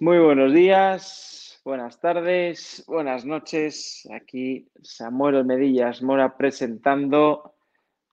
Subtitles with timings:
[0.00, 4.06] Muy buenos días, buenas tardes, buenas noches.
[4.12, 7.54] Aquí Samuel Medillas Mora presentando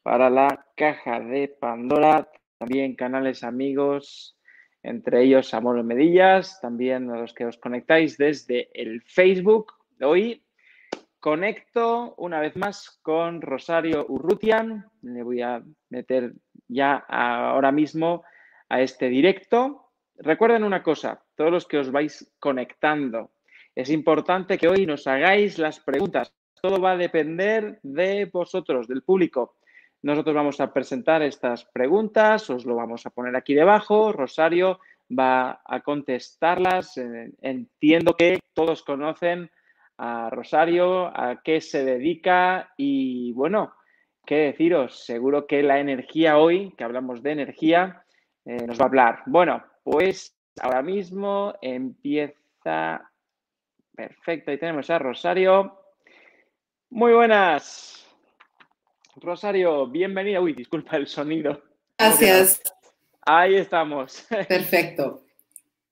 [0.01, 4.37] para la caja de Pandora, también canales amigos,
[4.81, 9.73] entre ellos Samuel Medillas, también a los que os conectáis desde el Facebook.
[10.01, 10.45] Hoy
[11.19, 14.85] conecto una vez más con Rosario Urrutian.
[15.01, 16.33] Le voy a meter
[16.69, 18.23] ya ahora mismo
[18.69, 19.91] a este directo.
[20.15, 23.31] Recuerden una cosa, todos los que os vais conectando,
[23.73, 26.31] es importante que hoy nos hagáis las preguntas.
[26.61, 29.55] Todo va a depender de vosotros, del público.
[30.03, 34.13] Nosotros vamos a presentar estas preguntas, os lo vamos a poner aquí debajo.
[34.13, 36.99] Rosario va a contestarlas.
[37.41, 39.49] Entiendo que todos conocen
[39.97, 43.73] a Rosario, a qué se dedica y bueno,
[44.27, 45.03] qué deciros.
[45.05, 48.05] Seguro que la energía hoy, que hablamos de energía,
[48.45, 49.23] eh, nos va a hablar.
[49.25, 53.09] Bueno, pues ahora mismo empieza.
[53.95, 55.77] Perfecto, ahí tenemos a Rosario.
[56.89, 58.05] Muy buenas.
[59.17, 60.41] Rosario, bienvenida.
[60.41, 61.61] Uy, disculpa el sonido.
[61.97, 62.61] Gracias.
[63.21, 64.25] Ahí estamos.
[64.47, 65.23] Perfecto.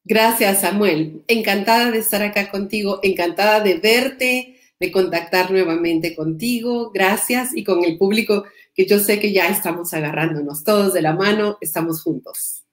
[0.04, 1.24] Gracias, Samuel.
[1.28, 6.92] Encantada de estar acá contigo, encantada de verte, de contactar nuevamente contigo.
[6.92, 11.14] Gracias y con el público que yo sé que ya estamos agarrándonos todos de la
[11.14, 12.66] mano, estamos juntos.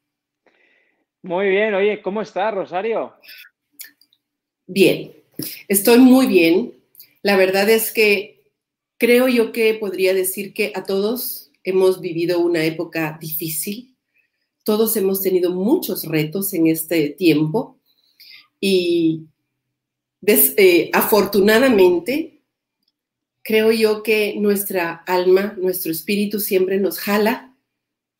[1.27, 3.13] Muy bien, oye, ¿cómo está Rosario?
[4.65, 5.13] Bien,
[5.67, 6.73] estoy muy bien.
[7.21, 8.53] La verdad es que
[8.97, 13.97] creo yo que podría decir que a todos hemos vivido una época difícil.
[14.63, 17.81] Todos hemos tenido muchos retos en este tiempo
[18.61, 19.25] y
[20.25, 22.41] eh, afortunadamente
[23.43, 27.45] creo yo que nuestra alma, nuestro espíritu siempre nos jala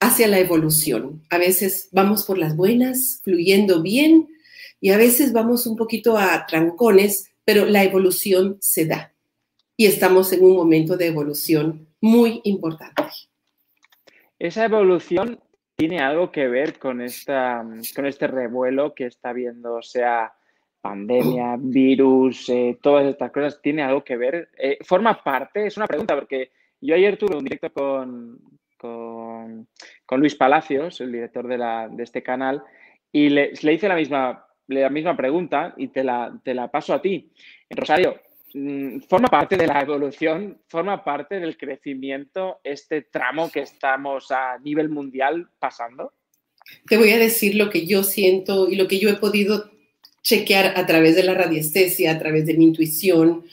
[0.07, 1.23] hacia la evolución.
[1.31, 4.29] A veces vamos por las buenas, fluyendo bien,
[4.81, 9.13] y a veces vamos un poquito a trancones, pero la evolución se da.
[9.77, 13.03] Y estamos en un momento de evolución muy importante.
[14.39, 15.41] Esa evolución
[15.77, 17.65] tiene algo que ver con, esta,
[17.95, 20.33] con este revuelo que está viendo, sea
[20.81, 24.51] pandemia, virus, eh, todas estas cosas, tiene algo que ver.
[24.57, 25.67] Eh, ¿Forma parte?
[25.67, 28.39] Es una pregunta, porque yo ayer tuve un directo con,
[30.11, 32.63] Luis Palacios, el director de, este canal,
[33.13, 37.03] y le, hice la misma, la misma pregunta y te la, te la paso a
[37.03, 37.33] ti.
[37.71, 38.21] Rosario,
[38.55, 44.59] mm, ¿forma parte de la evolución, forma parte del crecimiento este tramo que estamos a
[44.59, 46.13] nivel mundial pasando?
[46.89, 49.71] Te voy a decir lo que yo siento y lo que yo he podido
[50.27, 53.45] chequear a través de la radiestesia, a través de mi intuición,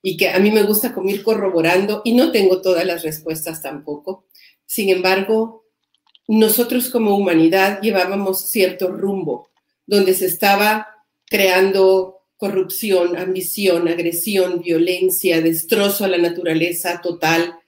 [0.00, 4.24] y que a mí me gusta ir corroborando, y no tengo todas las respuestas tampoco.
[4.66, 5.64] Sin embargo,
[6.28, 9.50] nosotros como humanidad llevábamos cierto rumbo,
[9.86, 10.88] donde se estaba
[11.26, 17.58] creando corrupción, ambición, agresión, violencia, destrozo a la naturaleza total,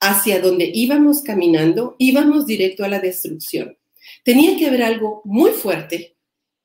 [0.00, 3.76] hacia donde íbamos caminando, íbamos directo a la destrucción.
[4.24, 6.16] Tenía que haber algo muy fuerte,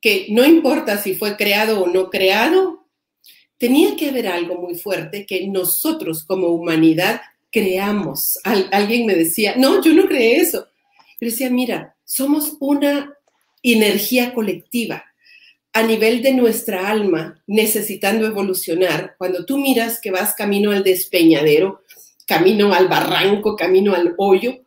[0.01, 2.87] que no importa si fue creado o no creado,
[3.57, 7.21] tenía que haber algo muy fuerte que nosotros como humanidad
[7.53, 8.39] creamos.
[8.43, 10.67] alguien me decía, no, yo no creé eso.
[11.21, 13.13] Yo decía, mira, somos una
[13.61, 15.05] energía colectiva
[15.71, 19.15] a nivel de nuestra alma necesitando evolucionar.
[19.17, 21.83] Cuando tú miras que vas camino al despeñadero,
[22.27, 24.65] camino al barranco, camino al hoyo,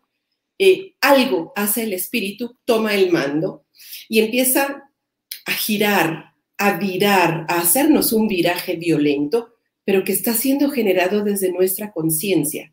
[0.58, 3.66] eh, algo hace el espíritu, toma el mando
[4.08, 4.91] y empieza
[5.44, 9.56] a girar, a virar, a hacernos un viraje violento,
[9.86, 12.72] pero que está siendo generado desde nuestra conciencia.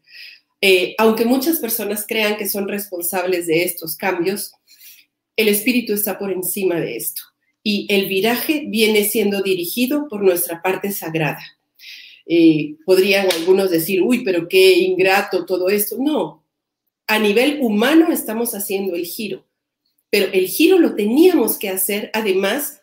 [0.59, 4.51] Eh, aunque muchas personas crean que son responsables de estos cambios,
[5.37, 7.21] el espíritu está por encima de esto.
[7.61, 11.43] Y el viraje viene siendo dirigido por nuestra parte sagrada.
[12.25, 15.97] Eh, podrían algunos decir, uy, pero qué ingrato todo esto.
[15.99, 16.43] No,
[17.05, 19.45] a nivel humano estamos haciendo el giro,
[20.09, 22.09] pero el giro lo teníamos que hacer.
[22.13, 22.81] Además,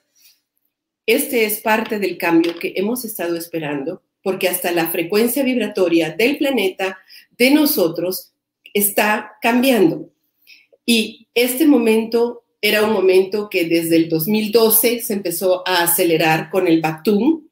[1.06, 6.38] este es parte del cambio que hemos estado esperando, porque hasta la frecuencia vibratoria del
[6.38, 6.98] planeta
[7.36, 8.32] de nosotros
[8.74, 10.10] está cambiando.
[10.84, 16.68] Y este momento era un momento que desde el 2012 se empezó a acelerar con
[16.68, 17.46] el Bactum,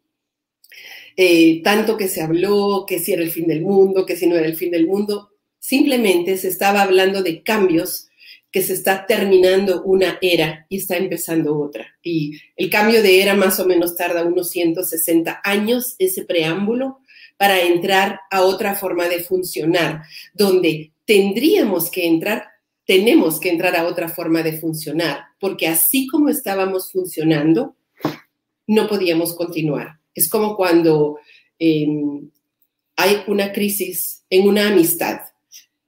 [1.17, 4.37] eh, tanto que se habló que si era el fin del mundo, que si no
[4.37, 8.08] era el fin del mundo, simplemente se estaba hablando de cambios,
[8.51, 11.87] que se está terminando una era y está empezando otra.
[12.03, 17.01] Y el cambio de era más o menos tarda unos 160 años, ese preámbulo,
[17.37, 20.03] para entrar a otra forma de funcionar,
[20.35, 22.45] donde tendríamos que entrar
[22.89, 27.77] tenemos que entrar a otra forma de funcionar, porque así como estábamos funcionando,
[28.67, 29.99] no podíamos continuar.
[30.15, 31.19] Es como cuando
[31.59, 32.31] em,
[32.97, 35.21] hay una crisis en una amistad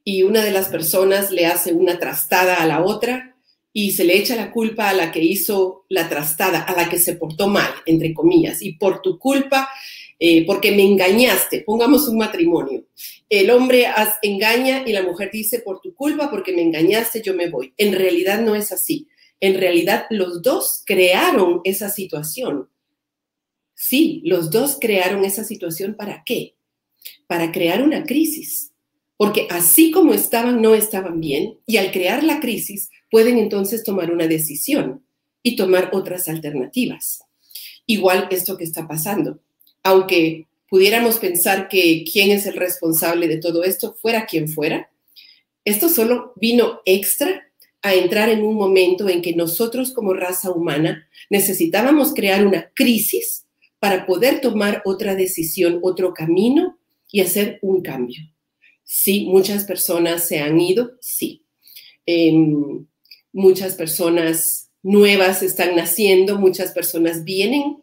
[0.05, 3.37] y una de las personas le hace una trastada a la otra
[3.73, 6.99] y se le echa la culpa a la que hizo la trastada, a la que
[6.99, 9.69] se portó mal, entre comillas, y por tu culpa,
[10.19, 12.85] eh, porque me engañaste, pongamos un matrimonio.
[13.29, 13.87] El hombre
[14.23, 17.73] engaña y la mujer dice, por tu culpa, porque me engañaste, yo me voy.
[17.77, 19.07] En realidad no es así.
[19.39, 22.69] En realidad los dos crearon esa situación.
[23.75, 26.57] Sí, los dos crearon esa situación para qué?
[27.27, 28.70] Para crear una crisis.
[29.21, 34.11] Porque así como estaban, no estaban bien, y al crear la crisis, pueden entonces tomar
[34.11, 35.05] una decisión
[35.43, 37.23] y tomar otras alternativas.
[37.85, 39.39] Igual esto que está pasando.
[39.83, 44.91] Aunque pudiéramos pensar que quién es el responsable de todo esto, fuera quien fuera,
[45.67, 47.47] esto solo vino extra
[47.83, 53.45] a entrar en un momento en que nosotros como raza humana necesitábamos crear una crisis
[53.81, 56.79] para poder tomar otra decisión, otro camino
[57.13, 58.23] y hacer un cambio.
[58.93, 61.47] Sí, muchas personas se han ido, sí.
[62.07, 62.89] Em,
[63.33, 67.77] muchas personas nuevas están naciendo, muchas personas vienen,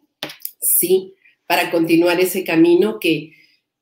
[0.60, 1.14] sí,
[1.46, 3.32] para continuar ese camino que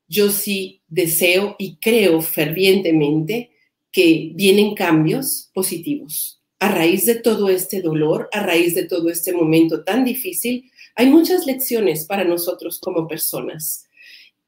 [0.07, 3.51] yo sí deseo y creo fervientemente
[3.91, 6.41] que vienen cambios positivos.
[6.59, 11.07] A raíz de todo este dolor, a raíz de todo este momento tan difícil, hay
[11.07, 13.83] muchas lecciones para nosotros como personas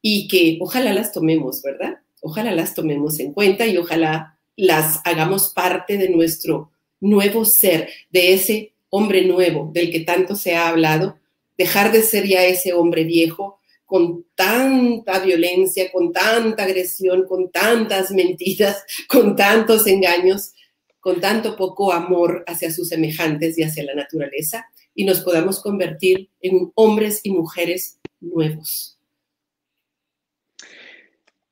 [0.01, 1.97] y que ojalá las tomemos, ¿verdad?
[2.21, 8.33] Ojalá las tomemos en cuenta y ojalá las hagamos parte de nuestro nuevo ser, de
[8.33, 11.17] ese hombre nuevo del que tanto se ha hablado,
[11.57, 18.11] dejar de ser ya ese hombre viejo con tanta violencia, con tanta agresión, con tantas
[18.11, 20.53] mentiras, con tantos engaños,
[20.99, 26.29] con tanto poco amor hacia sus semejantes y hacia la naturaleza, y nos podamos convertir
[26.41, 28.98] en hombres y mujeres nuevos.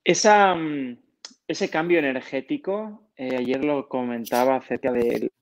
[0.07, 0.97] Esa, mm,
[1.49, 5.33] ese cambio energético, eh, ayer lo comentaba acerca de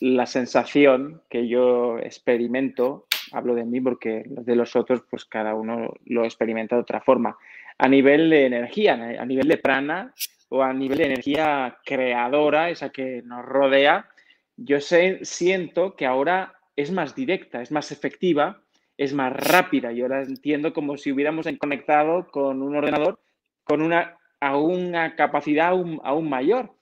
[0.00, 5.94] la sensación que yo experimento, hablo de mí porque de los otros, pues cada uno
[6.04, 7.36] lo experimenta de otra forma,
[7.78, 10.12] a nivel de energía, a nivel de prana
[10.48, 14.08] o a nivel de energía creadora, esa que nos rodea,
[14.56, 18.62] yo sé, siento que ahora es más directa, es más efectiva,
[18.96, 19.92] es más rápida.
[19.92, 23.20] Yo ahora entiendo como si hubiéramos conectado con un ordenador
[23.68, 26.74] con una, a una capacidad aún mayor.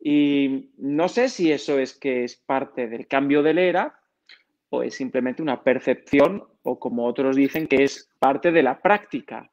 [0.00, 4.00] Y no sé si eso es que es parte del cambio de la era
[4.70, 9.50] o es simplemente una percepción o como otros dicen que es parte de la práctica.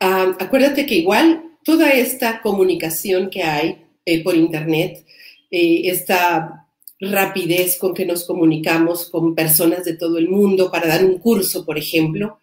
[0.00, 5.04] Ah, acuérdate que igual toda esta comunicación que hay eh, por Internet,
[5.50, 6.66] eh, esta
[6.98, 11.64] rapidez con que nos comunicamos con personas de todo el mundo para dar un curso,
[11.64, 12.40] por ejemplo,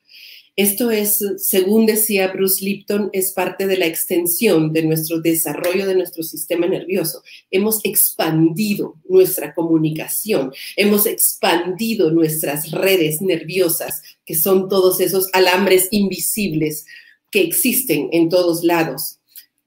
[0.56, 5.96] esto es, según decía Bruce Lipton, es parte de la extensión de nuestro desarrollo de
[5.96, 7.24] nuestro sistema nervioso.
[7.50, 16.86] Hemos expandido nuestra comunicación, hemos expandido nuestras redes nerviosas, que son todos esos alambres invisibles
[17.32, 19.18] que existen en todos lados.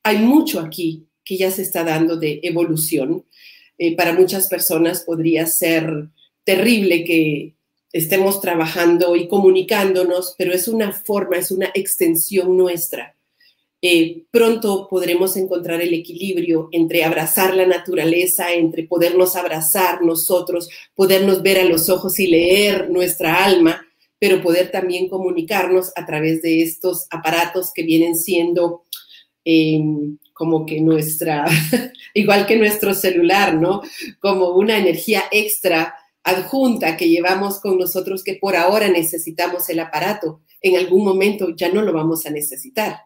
[0.04, 3.24] Hay mucho aquí que ya se está dando de evolución.
[3.76, 6.10] Eh, para muchas personas podría ser
[6.44, 7.55] terrible que
[7.92, 13.16] estemos trabajando y comunicándonos, pero es una forma, es una extensión nuestra.
[13.82, 21.42] Eh, pronto podremos encontrar el equilibrio entre abrazar la naturaleza, entre podernos abrazar nosotros, podernos
[21.42, 23.86] ver a los ojos y leer nuestra alma,
[24.18, 28.82] pero poder también comunicarnos a través de estos aparatos que vienen siendo
[29.44, 31.44] em, como que nuestra,
[32.14, 33.82] igual que nuestro celular, ¿no?
[34.20, 35.94] Como una energía extra
[36.26, 41.70] adjunta que llevamos con nosotros que por ahora necesitamos el aparato, en algún momento ya
[41.72, 42.98] no lo vamos a necesitar.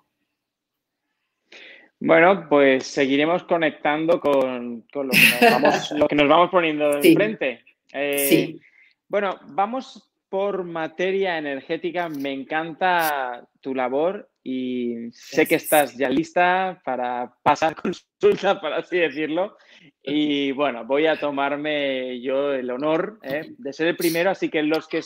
[2.01, 7.63] Bueno, pues seguiremos conectando con, lo, que nos vamos, poniendo enfrente.
[7.93, 8.61] Eh, sí.
[9.07, 12.09] Bueno, vamos por materia energética.
[12.09, 17.75] Me encanta tu labor y sé que estás ya lista para pasar
[18.21, 19.59] consulta, por así decirlo.
[20.03, 23.55] Y bueno, voy a tomarme yo el honor ¿eh?
[23.57, 25.01] de ser el primero, así que los que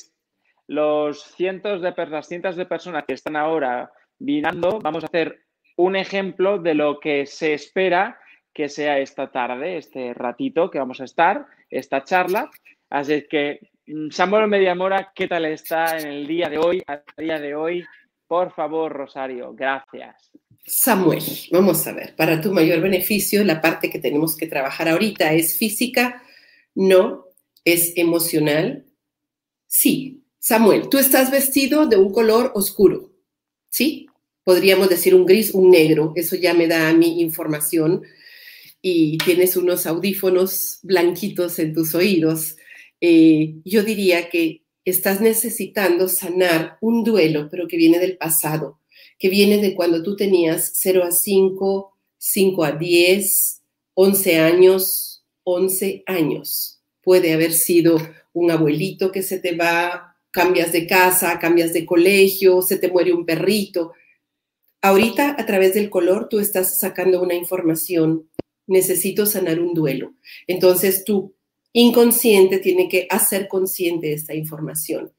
[0.66, 5.45] los cientos de de personas que están ahora vinando, vamos a hacer
[5.76, 8.19] un ejemplo de lo que se espera
[8.52, 12.49] que sea esta tarde, este ratito que vamos a estar, esta charla.
[12.88, 17.40] Así que, mm, Samuel Mediamora, ¿qué tal está en el día de hoy, a día
[17.40, 17.85] de hoy?
[18.28, 20.31] Por favor, Rosario, gracias.
[20.66, 25.35] Samuel, vamos a ver, para tu mayor beneficio, la parte que tenemos que trabajar ahorita
[25.35, 26.23] es física,
[26.75, 27.26] no,
[27.64, 28.87] es emocional,
[29.66, 30.23] sí.
[30.38, 33.12] Samuel, tú estás vestido de un color oscuro,
[33.68, 34.06] ¿sí?
[34.42, 38.02] Podríamos decir un gris, un negro, eso ya me da a mí información.
[38.83, 42.56] Y tienes unos audífonos blanquitos en tus oídos.
[43.00, 48.80] Eh, yo diría que estás necesitando sanar un duelo, pero que viene del pasado
[49.25, 53.62] que viene de cuando tú tenías 0 a 5, 5 a 10,
[53.95, 56.83] 11 años, 11 años.
[57.02, 57.97] Puede haber sido
[58.35, 63.14] un abuelito que se te va, cambias de casa, cambias de colegio, se te muere
[63.14, 63.95] un perrito.
[64.83, 68.28] Ahorita a través del color tú estás sacando una información.
[68.66, 70.12] Necesito sanar un duelo.
[70.47, 71.35] Entonces tu
[71.73, 75.14] inconsciente tiene que hacer consciente esta información.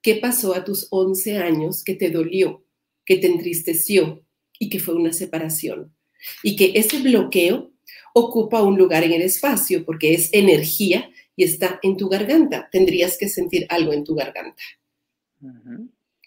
[0.00, 2.62] ¿Qué pasó a tus 11 años que te dolió?
[3.08, 4.22] Que te entristeció
[4.58, 5.94] y que fue una separación.
[6.42, 7.72] Y que ese bloqueo
[8.12, 12.68] ocupa un lugar en el espacio porque es energía y está en tu garganta.
[12.70, 14.62] Tendrías que sentir algo en tu garganta.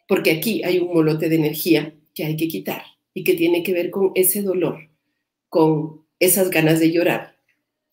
[0.07, 2.81] Porque aquí hay un molote de energía que hay que quitar
[3.13, 4.89] y que tiene que ver con ese dolor,
[5.49, 7.37] con esas ganas de llorar,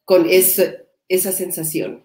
[0.06, 2.04] con esa sensación.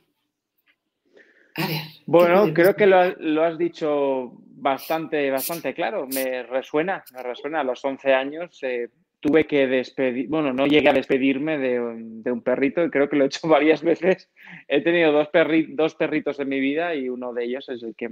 [1.55, 1.81] A ver.
[2.07, 6.08] Bueno, creo que lo, lo, has dicho bastante, bastante claro.
[6.08, 7.60] Me resuena, me resuena.
[7.60, 8.89] A los 11 años eh,
[9.20, 13.27] tuve que despedir, bueno, no llegué a despedirme de, un perrito creo que lo he
[13.27, 14.29] hecho varias veces.
[14.67, 15.27] He tenido dos,
[15.70, 18.10] dos perritos en mi vida y uno de ellos es el que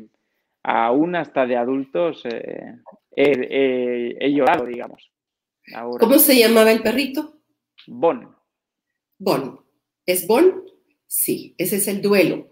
[0.63, 2.75] aún hasta de adultos eh,
[3.15, 5.09] he, llorado, digamos.
[5.99, 7.39] ¿Cómo se llamaba el perrito?
[7.87, 8.35] Bon.
[9.17, 9.59] Bon.
[10.05, 10.65] ¿Es Bon?
[11.07, 12.49] Sí, ese es el duelo.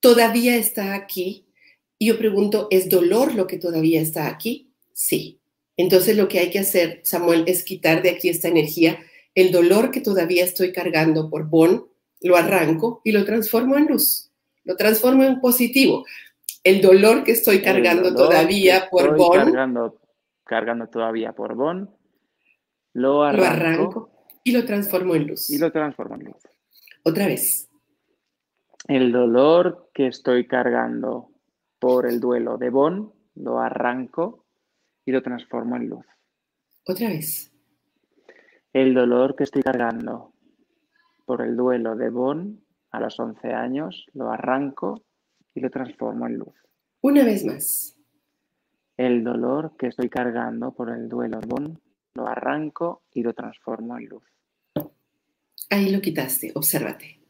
[0.00, 1.51] Todavía está aquí
[2.02, 4.74] y yo pregunto, ¿es dolor lo que todavía está aquí?
[4.92, 5.40] Sí.
[5.76, 8.98] Entonces lo que hay que hacer, Samuel, es quitar de aquí esta energía.
[9.36, 11.86] El dolor que todavía estoy cargando por Bon,
[12.20, 14.32] lo arranco y lo transformo en luz.
[14.64, 16.04] Lo transformo en positivo.
[16.64, 19.36] El dolor que estoy cargando todavía por Bon.
[19.36, 20.00] Cargando,
[20.42, 21.88] cargando todavía por Bon.
[22.94, 25.50] Lo arranco, lo arranco y lo transformo en luz.
[25.50, 26.42] Y lo transformo en luz.
[27.04, 27.68] Otra vez.
[28.88, 31.31] El dolor que estoy cargando
[31.82, 34.46] por el duelo de Bon, lo arranco
[35.04, 36.06] y lo transformo en luz.
[36.86, 37.52] Otra vez.
[38.72, 40.32] El dolor que estoy cargando
[41.26, 45.02] por el duelo de Bon a los 11 años, lo arranco
[45.54, 46.54] y lo transformo en luz.
[47.00, 47.98] Una vez más.
[48.96, 51.80] El dolor que estoy cargando por el duelo de Bon,
[52.14, 54.24] lo arranco y lo transformo en luz.
[55.68, 57.21] Ahí lo quitaste, obsérvate.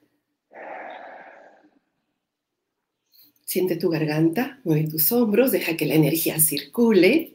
[3.53, 7.35] Siente tu garganta, mueve tus hombros, deja que la energía circule.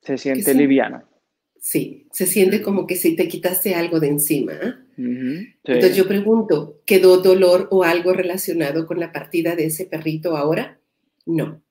[0.00, 1.06] Se siente liviano.
[1.60, 4.86] Sí, se siente como que si te quitaste algo de encima.
[4.96, 10.80] Entonces yo pregunto, ¿quedó dolor o algo relacionado con la partida de ese perrito ahora?
[11.26, 11.63] No.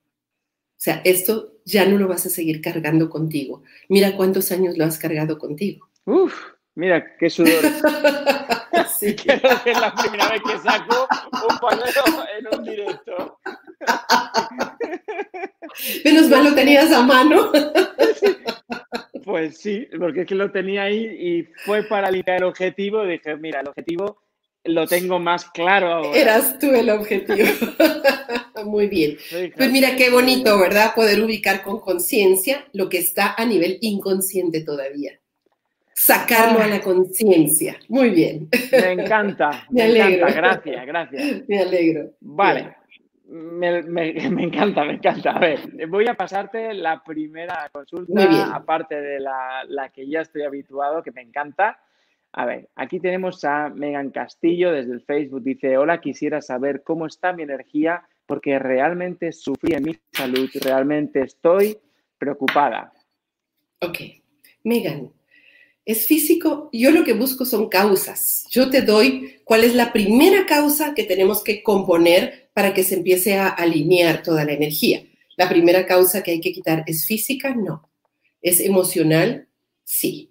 [0.84, 3.62] O sea, esto ya no lo vas a seguir cargando contigo.
[3.88, 5.88] Mira cuántos años lo has cargado contigo.
[6.04, 6.34] Uf,
[6.74, 7.64] mira qué sudor.
[8.98, 9.16] sí.
[9.24, 13.38] Creo que es la primera vez que saco un pañuelo en un directo.
[16.04, 17.50] Menos mal lo tenías a mano.
[19.24, 23.06] Pues sí, porque es que lo tenía ahí y fue para limpiar el objetivo.
[23.06, 24.18] Dije, mira, el objetivo
[24.64, 26.18] lo tengo más claro ahora.
[26.18, 27.48] Eras tú el objetivo.
[28.64, 29.16] Muy bien.
[29.56, 30.94] Pues mira qué bonito, ¿verdad?
[30.94, 35.12] Poder ubicar con conciencia lo que está a nivel inconsciente todavía.
[35.92, 37.76] Sacarlo a la conciencia.
[37.88, 38.48] Muy bien.
[38.72, 39.66] Me encanta.
[39.70, 40.32] me, encanta.
[40.32, 41.48] Gracias, gracias.
[41.48, 42.10] Me alegro.
[42.20, 42.76] Vale.
[43.26, 43.78] Me,
[44.44, 45.30] encanta, me encanta.
[45.30, 50.42] A ver, voy a pasarte la primera consulta, aparte de la, la que ya estoy
[50.42, 51.78] habituado, que me encanta
[52.36, 55.44] a ver, aquí tenemos a Megan Castillo desde el Facebook.
[55.44, 61.22] Dice, hola, quisiera saber cómo está mi energía porque realmente sufrí en mi salud, realmente
[61.22, 61.78] estoy
[62.18, 62.92] preocupada.
[63.80, 63.98] Ok,
[64.64, 65.12] Megan,
[65.84, 68.46] es físico, yo lo que busco son causas.
[68.50, 72.96] Yo te doy cuál es la primera causa que tenemos que componer para que se
[72.96, 75.04] empiece a alinear toda la energía.
[75.36, 77.88] La primera causa que hay que quitar es física, no.
[78.42, 79.46] Es emocional,
[79.84, 80.30] sí.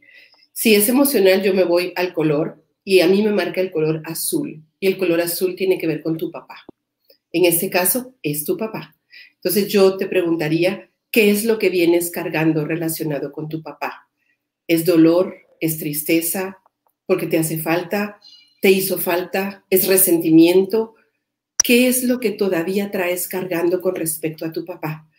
[0.63, 4.01] Si es emocional, yo me voy al color y a mí me marca el color
[4.05, 4.63] azul.
[4.79, 6.63] Y el color azul tiene que ver con tu papá.
[7.33, 8.95] En este caso, es tu papá.
[9.33, 14.07] Entonces yo te preguntaría, ¿qué es lo que vienes cargando relacionado con tu papá?
[14.65, 15.35] ¿Es dolor?
[15.59, 16.59] ¿Es tristeza?
[17.05, 18.21] ¿Porque te hace falta?
[18.61, 19.65] ¿Te hizo falta?
[19.69, 20.95] ¿Es resentimiento?
[21.61, 25.09] ¿Qué es lo que todavía traes cargando con respecto a tu papá?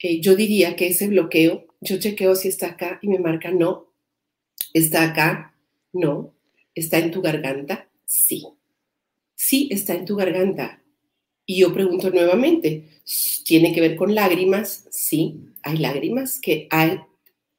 [0.00, 3.89] Eh, yo diría que ese bloqueo, yo chequeo si está acá y me marca no,
[4.72, 5.54] está acá,
[5.92, 6.34] no,
[6.74, 8.46] está en tu garganta, sí,
[9.34, 10.82] sí está en tu garganta.
[11.46, 13.00] Y yo pregunto nuevamente,
[13.44, 14.86] ¿tiene que ver con lágrimas?
[14.90, 17.00] Sí, hay lágrimas que hay,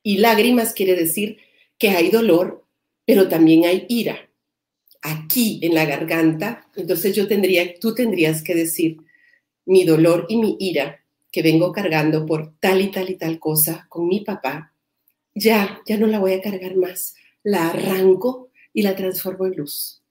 [0.03, 1.37] y lágrimas quiere decir
[1.77, 2.65] que hay dolor,
[3.05, 4.29] pero también hay ira.
[5.01, 8.97] Aquí en la garganta, entonces yo tendría, tú tendrías que decir,
[9.65, 13.85] mi dolor y mi ira que vengo cargando por tal y tal y tal cosa
[13.89, 14.70] con mi papá,
[15.35, 17.15] ya, ya no la voy a cargar más.
[17.43, 20.01] La arranco y la transformo en luz.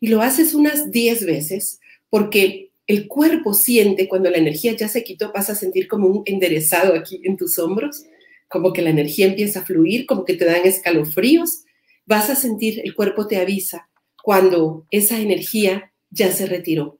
[0.00, 5.04] Y lo haces unas 10 veces porque el cuerpo siente cuando la energía ya se
[5.04, 8.04] quitó, vas a sentir como un enderezado aquí en tus hombros,
[8.48, 11.64] como que la energía empieza a fluir, como que te dan escalofríos.
[12.06, 13.90] Vas a sentir, el cuerpo te avisa
[14.22, 16.98] cuando esa energía ya se retiró.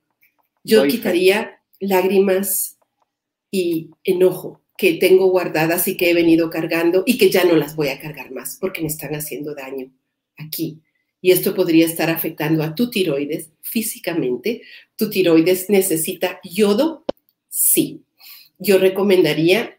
[0.63, 2.79] Yo quitaría lágrimas
[3.51, 7.75] y enojo que tengo guardadas y que he venido cargando y que ya no las
[7.75, 9.91] voy a cargar más porque me están haciendo daño
[10.37, 10.81] aquí.
[11.21, 14.63] Y esto podría estar afectando a tu tiroides físicamente.
[14.97, 17.05] ¿Tu tiroides necesita yodo?
[17.49, 18.05] Sí.
[18.61, 19.77] Yo recomendaría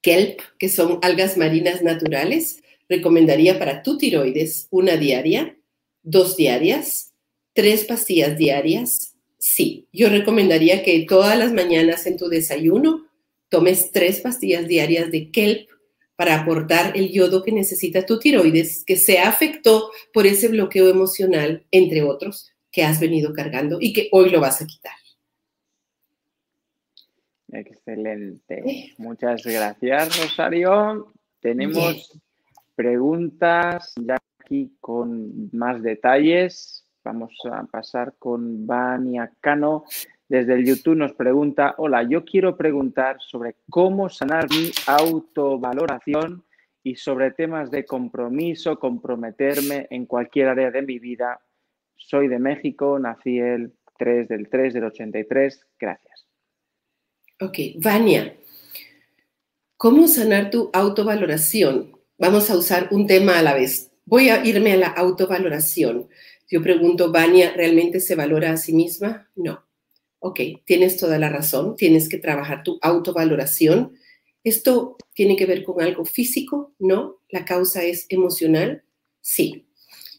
[0.00, 2.62] kelp, que son algas marinas naturales.
[2.88, 5.58] Recomendaría para tu tiroides una diaria,
[6.02, 7.12] dos diarias,
[7.52, 9.14] tres pastillas diarias.
[9.38, 13.05] Sí, yo recomendaría que todas las mañanas en tu desayuno
[13.48, 15.68] tomes tres pastillas diarias de kelp
[16.16, 21.66] para aportar el yodo que necesita tu tiroides, que se afectó por ese bloqueo emocional,
[21.70, 24.94] entre otros, que has venido cargando y que hoy lo vas a quitar.
[27.52, 28.94] Excelente.
[28.98, 31.12] Muchas gracias, Rosario.
[31.40, 32.18] Tenemos
[32.74, 36.84] preguntas ya aquí con más detalles.
[37.04, 39.84] Vamos a pasar con Vania Cano.
[40.28, 46.44] Desde el YouTube nos pregunta, hola, yo quiero preguntar sobre cómo sanar mi autovaloración
[46.82, 51.40] y sobre temas de compromiso, comprometerme en cualquier área de mi vida.
[51.94, 55.64] Soy de México, nací el 3 del 3 del 83.
[55.78, 56.26] Gracias.
[57.40, 58.34] Ok, Vania,
[59.76, 61.96] ¿cómo sanar tu autovaloración?
[62.18, 63.92] Vamos a usar un tema a la vez.
[64.04, 66.08] Voy a irme a la autovaloración.
[66.50, 69.28] Yo pregunto, ¿Vania realmente se valora a sí misma?
[69.36, 69.65] No
[70.26, 73.94] ok, tienes toda la razón, tienes que trabajar tu autovaloración.
[74.44, 76.74] ¿Esto tiene que ver con algo físico?
[76.78, 77.20] No.
[77.28, 78.84] ¿La causa es emocional?
[79.20, 79.66] Sí.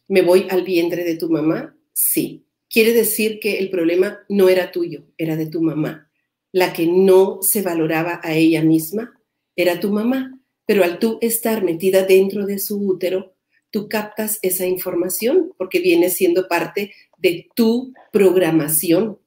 [0.07, 1.77] ¿Me voy al vientre de tu mamá?
[1.93, 2.45] Sí.
[2.69, 6.09] Quiere decir que el problema no era tuyo, era de tu mamá.
[6.51, 9.19] La que no se valoraba a ella misma
[9.55, 13.35] era tu mamá, pero al tú estar metida dentro de su útero,
[13.71, 19.19] tú captas esa información porque viene siendo parte de tu programación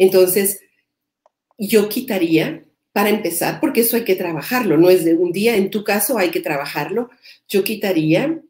[0.00, 0.62] entonces,
[1.58, 5.70] yo quitaría, para empezar, porque eso hay que trabajarlo, no es de un día, en
[5.70, 7.10] tu caso hay que trabajarlo,
[7.48, 8.40] yo quitaría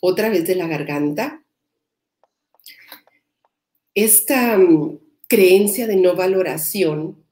[0.00, 1.42] otra vez de la garganta
[3.94, 7.22] esta mm, creencia de no valoración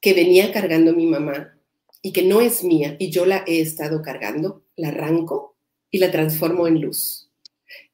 [0.00, 1.56] que venía cargando mi mamá
[2.02, 5.56] y que no es mía y yo la he estado cargando, la arranco
[5.90, 7.23] y la transformo en luz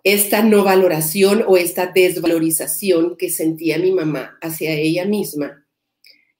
[0.05, 5.67] esta no valoración o esta desvalorización que sentía mi mamá hacia ella misma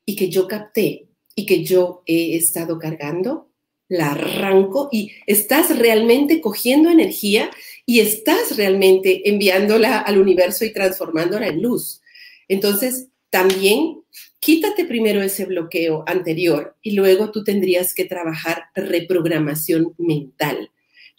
[0.05, 3.51] y que yo capté y que yo he estado cargando,
[3.89, 7.51] la arranco y estás realmente cogiendo energía
[7.87, 12.01] y estás realmente enviándola al universo y transformándola en luz.
[12.49, 14.03] Entonces, también
[14.39, 20.71] quítate primero ese bloqueo anterior y luego tú tendrías que trabajar reprogramación mental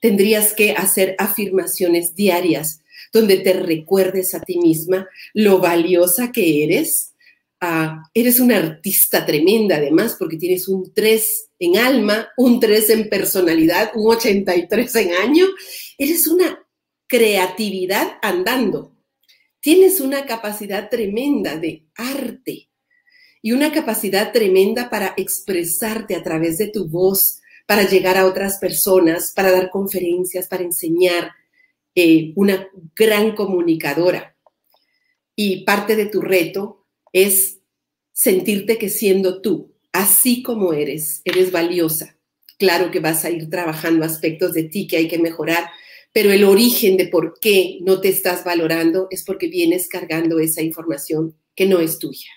[0.01, 2.81] tendrías que hacer afirmaciones diarias
[3.13, 7.13] donde te recuerdes a ti misma lo valiosa que eres.
[7.59, 13.09] Ah, eres una artista tremenda además porque tienes un 3 en alma, un 3 en
[13.09, 15.45] personalidad, un 83 en año.
[15.97, 16.65] Eres una
[17.07, 18.95] creatividad andando.
[19.59, 22.69] Tienes una capacidad tremenda de arte
[23.43, 28.57] y una capacidad tremenda para expresarte a través de tu voz, para llegar a otras
[28.57, 31.31] personas, para dar conferencias, para enseñar,
[31.95, 34.35] eh, una gran comunicadora.
[35.35, 37.59] Y parte de tu reto es
[38.13, 42.17] sentirte que siendo tú, así como eres, eres valiosa.
[42.57, 45.69] Claro que vas a ir trabajando aspectos de ti que hay que mejorar,
[46.13, 50.61] pero el origen de por qué no te estás valorando es porque vienes cargando esa
[50.61, 52.29] información que no es tuya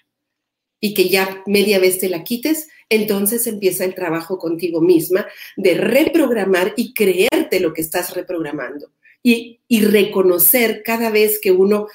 [0.80, 5.74] y que ya media vez te la quites, entonces empieza el trabajo contigo misma de
[5.74, 8.90] reprogramar y creerte lo que estás reprogramando
[9.24, 11.88] y, reconocer cada vez que uno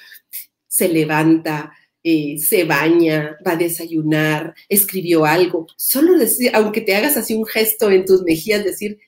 [0.67, 1.71] se levanta,
[2.03, 5.67] eh, se baña, va a desayunar, escribió algo.
[5.77, 8.99] Solo decir, aunque te hagas así un gesto en tus mejillas, decir,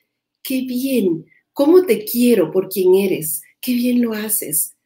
[0.42, 4.76] qué bien, cómo te quiero por quien eres, qué bien lo haces,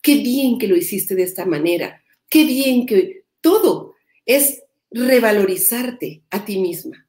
[0.00, 4.63] qué bien que lo hiciste de esta manera, qué bien que todo es
[4.94, 7.04] revalorizarte a ti misma.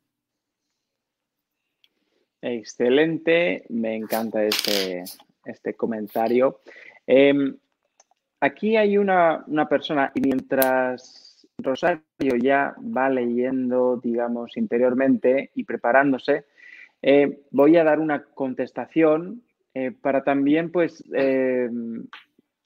[2.41, 5.03] Excelente, me encanta este,
[5.45, 6.61] este comentario.
[7.05, 7.55] Em,
[8.39, 16.45] aquí hay una, persona y mientras Rosario ya va leyendo, digamos, interiormente y preparándose,
[17.01, 19.43] eh, voy a dar una contestación
[19.73, 22.07] eh, para también, pues, em,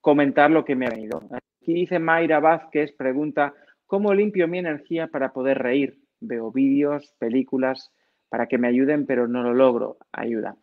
[0.01, 1.23] comentar lo que me ha venido.
[1.31, 3.53] Aquí dice Mayra Vázquez, pregunta,
[3.89, 5.97] ¿cómo limpio mi energía para poder reír?
[6.19, 7.91] Veo vídeos, películas
[8.29, 9.97] para que me ayuden, pero no lo logro.
[10.11, 10.55] Ayuda.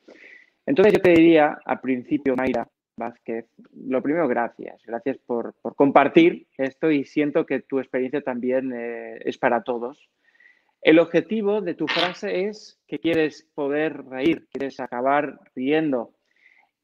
[0.64, 4.80] Entonces yo te diría, al principio, Mayra Vázquez, lo primero, gracias.
[4.86, 10.08] Gracias por, compartir esto y siento que tu experiencia también eh, es para todos.
[10.80, 16.12] El objetivo de tu frase es que quieres poder reír, quieres acabar riendo.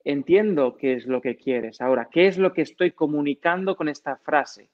[0.02, 1.80] Entiendo qué es lo que quieres.
[1.80, 4.70] Ahora, ¿qué es lo que estoy comunicando con esta frase?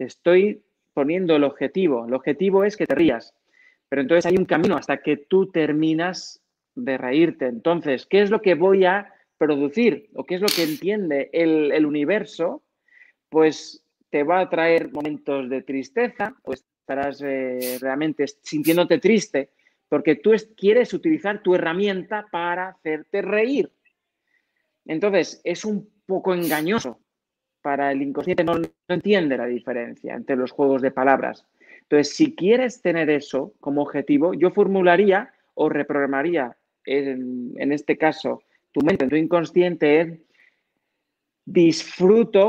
[0.00, 2.06] Estoy poniendo el objetivo.
[2.06, 3.34] El objetivo es que te rías.
[3.88, 6.40] Pero entonces hay un camino hasta que tú terminas
[6.74, 7.46] de reírte.
[7.46, 11.84] Entonces, ¿qué es lo que voy a producir o qué es lo que entiende el,
[11.84, 12.62] universo?
[13.28, 19.50] Pues te va a traer momentos de tristeza o estarás eh, realmente sintiéndote triste
[19.88, 23.70] porque tú quieres utilizar tu herramienta para hacerte reír.
[24.86, 26.98] Entonces, es un poco engañoso
[27.62, 31.46] para el inconsciente, no entiende la diferencia entre los juegos de palabras.
[31.82, 38.80] Entonces, si quieres tener eso como objetivo, yo formularía o reprogramaría, en, este caso, tu
[38.80, 40.22] mente, tu inconsciente,
[41.44, 42.48] disfruto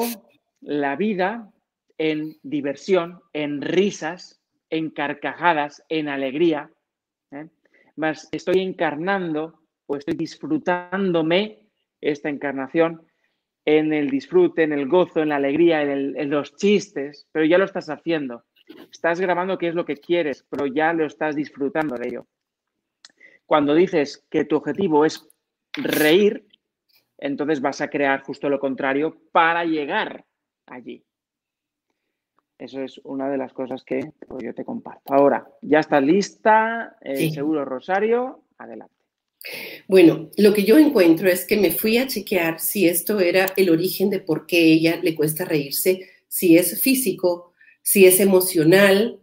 [0.62, 1.52] la vida
[1.98, 6.72] en diversión, en risas, en carcajadas, en alegría.
[7.32, 7.50] ¿eh?
[7.96, 11.68] Más estoy encarnando o estoy disfrutándome
[12.02, 13.06] esta encarnación
[13.66, 17.66] en el disfrute, en el gozo, en la alegría, en los chistes, pero ya lo
[17.66, 18.44] estás haciendo.
[18.92, 22.28] Estás grabando qué es lo que quieres, pero ya lo estás disfrutando de ello.
[23.46, 25.28] Cuando dices que tu objetivo es
[25.74, 26.48] reír,
[27.18, 30.26] entonces vas a crear justo lo contrario para llegar
[30.66, 31.04] allí.
[32.58, 35.14] Eso es una de las cosas que pues, yo te comparto.
[35.14, 39.03] Ahora, ya está lista, eh, seguro Rosario, adelante.
[39.88, 43.70] Bueno, lo que yo encuentro es que me fui a chequear si esto era el
[43.70, 49.20] origen de por qué ella le cuesta reírse, si es físico, si es emocional,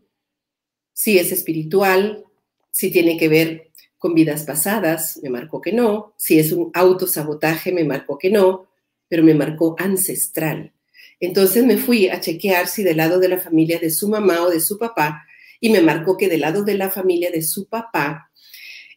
[0.93, 2.25] si es espiritual,
[2.71, 7.73] si tiene que ver con vidas pasadas, me marcó que no, si es un autosabotaje,
[7.73, 8.69] me marcó que no,
[9.09, 10.73] pero me marcó ancestral.
[11.19, 14.51] Entonces me fui a chequear si del lado de la familia de su mamá o
[14.51, 15.27] de su papá,
[15.61, 18.30] y me marcó que del lado de la familia de su papá,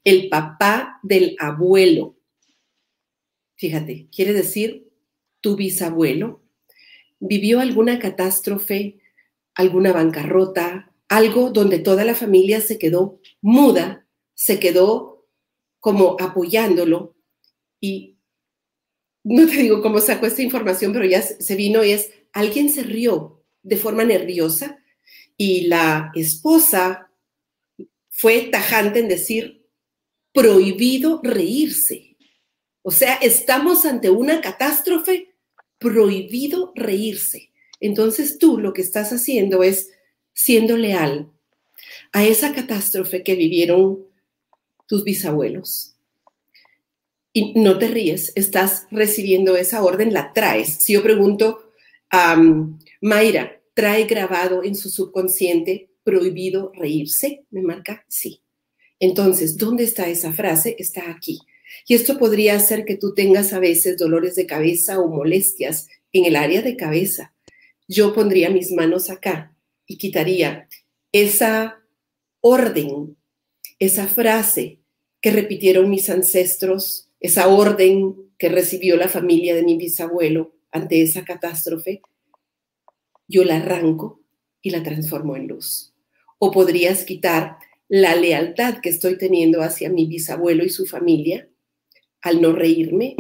[0.03, 2.17] el papá del abuelo,
[3.55, 4.89] fíjate, quiere decir
[5.41, 6.43] tu bisabuelo,
[7.19, 8.99] vivió alguna catástrofe
[9.55, 15.27] alguna bancarrota, algo donde toda la familia se quedó muda, se quedó
[15.79, 17.15] como apoyándolo
[17.79, 18.17] y
[19.23, 22.83] no te digo cómo sacó esta información, pero ya se vino y es, alguien se
[22.83, 24.79] rió de forma nerviosa
[25.37, 27.09] y la esposa
[28.09, 29.62] fue tajante en decir,
[30.33, 32.17] prohibido reírse.
[32.81, 35.33] O sea, estamos ante una catástrofe,
[35.77, 37.51] prohibido reírse.
[37.79, 39.91] Entonces tú lo que estás haciendo es
[40.33, 41.31] siendo leal
[42.11, 44.05] a esa catástrofe que vivieron
[44.87, 45.95] tus bisabuelos.
[47.31, 50.75] Y no te ríes, estás recibiendo esa orden, la traes.
[50.75, 51.71] Si yo pregunto
[52.11, 52.39] a
[53.01, 57.45] Mayra, ¿trae grabado en su subconsciente prohibido reírse?
[57.49, 58.42] Me marca sí.
[59.03, 60.75] Entonces, ¿dónde está esa frase?
[60.79, 61.39] Está aquí.
[61.87, 66.25] Y esto podría hacer que tú tengas a veces dolores de cabeza o molestias en
[66.25, 67.33] el área de cabeza
[67.87, 70.67] yo pondría mis manos acá y quitaría
[71.11, 71.81] esa
[72.41, 73.17] orden,
[73.79, 74.79] esa frase
[75.21, 81.23] que repitieron mis ancestros, esa orden que recibió la familia de mi bisabuelo ante esa
[81.23, 82.01] catástrofe,
[83.27, 84.21] yo la arranco
[84.61, 85.93] y la transformo en luz.
[86.39, 91.49] O podrías quitar la lealtad que estoy teniendo hacia mi bisabuelo y su familia,
[92.21, 93.15] al no reírme,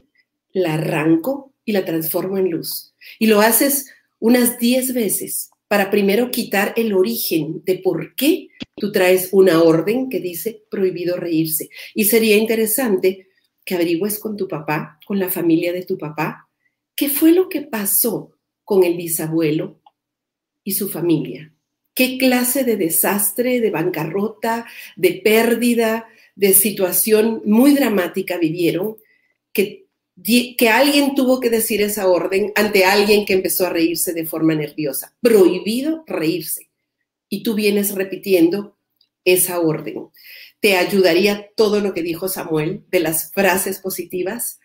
[0.51, 2.93] la arranco y la transformo en luz.
[3.19, 8.91] Y lo haces unas 10 veces para primero quitar el origen de por qué tú
[8.91, 11.69] traes una orden que dice prohibido reírse.
[11.93, 13.27] Y sería interesante
[13.65, 16.49] que averigües con tu papá, con la familia de tu papá,
[16.95, 19.81] qué fue lo que pasó con el bisabuelo
[20.63, 21.52] y su familia.
[21.93, 28.97] ¿Qué clase de desastre, de bancarrota, de pérdida, de situación muy dramática vivieron
[29.51, 29.85] que,
[30.57, 34.55] que alguien tuvo que decir esa orden ante alguien que empezó a reírse de forma
[34.55, 35.15] nerviosa?
[35.21, 36.69] Prohibido reírse.
[37.29, 38.77] Y tú vienes repitiendo
[39.25, 40.09] esa orden.
[40.59, 44.59] Te ayudaría todo lo que dijo Samuel de las frases positivas,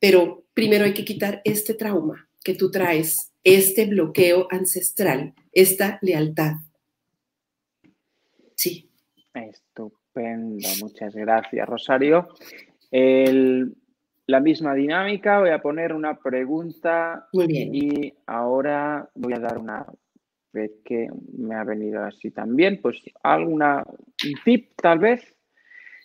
[0.00, 6.54] pero primero hay que quitar este trauma que tú traes, este bloqueo ancestral, esta lealtad.
[9.34, 12.28] Estupendo, muchas gracias, Rosario.
[12.90, 17.74] la misma dinámica, voy a poner una pregunta Muy bien.
[17.74, 19.86] y ahora voy a dar una
[20.52, 25.36] vez que me ha venido así también, pues alguna un tip tal vez.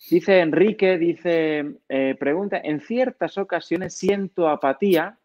[0.10, 5.18] Dice Enrique, dice, eh, pregunta, en ciertas ocasiones siento apatía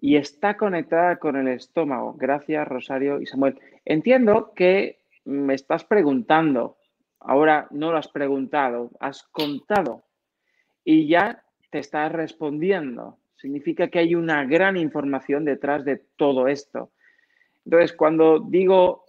[0.00, 2.14] y está conectada con el estómago.
[2.14, 3.58] Gracias, Rosario y Samuel.
[3.84, 6.76] Entiendo que me estás preguntando,
[7.24, 10.04] ahora no lo has preguntado, has contado
[10.84, 13.18] y ya te estás respondiendo.
[13.36, 16.92] Significa que hay una gran información detrás de todo esto.
[17.64, 19.04] Entonces, cuando digo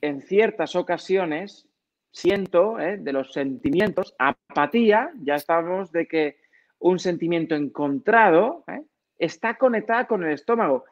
[0.00, 1.68] en ciertas ocasiones,
[2.12, 2.96] siento ¿eh?
[2.98, 6.36] de los sentimientos, apatía, ya estamos de que
[6.78, 8.82] un sentimiento encontrado ¿eh?
[9.18, 10.84] está conectada con el estómago.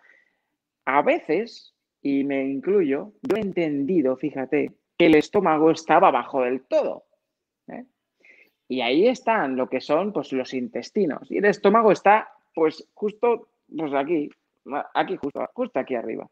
[0.84, 6.62] A veces y me incluyo, yo he entendido, fíjate, que el estómago estaba abajo del
[6.66, 7.04] todo.
[7.68, 7.84] ¿eh?
[8.68, 11.30] Y ahí están lo que son pues, los intestinos.
[11.30, 14.30] Y el estómago está, pues, justo pues, aquí,
[14.94, 16.28] aquí, justo, justo aquí arriba.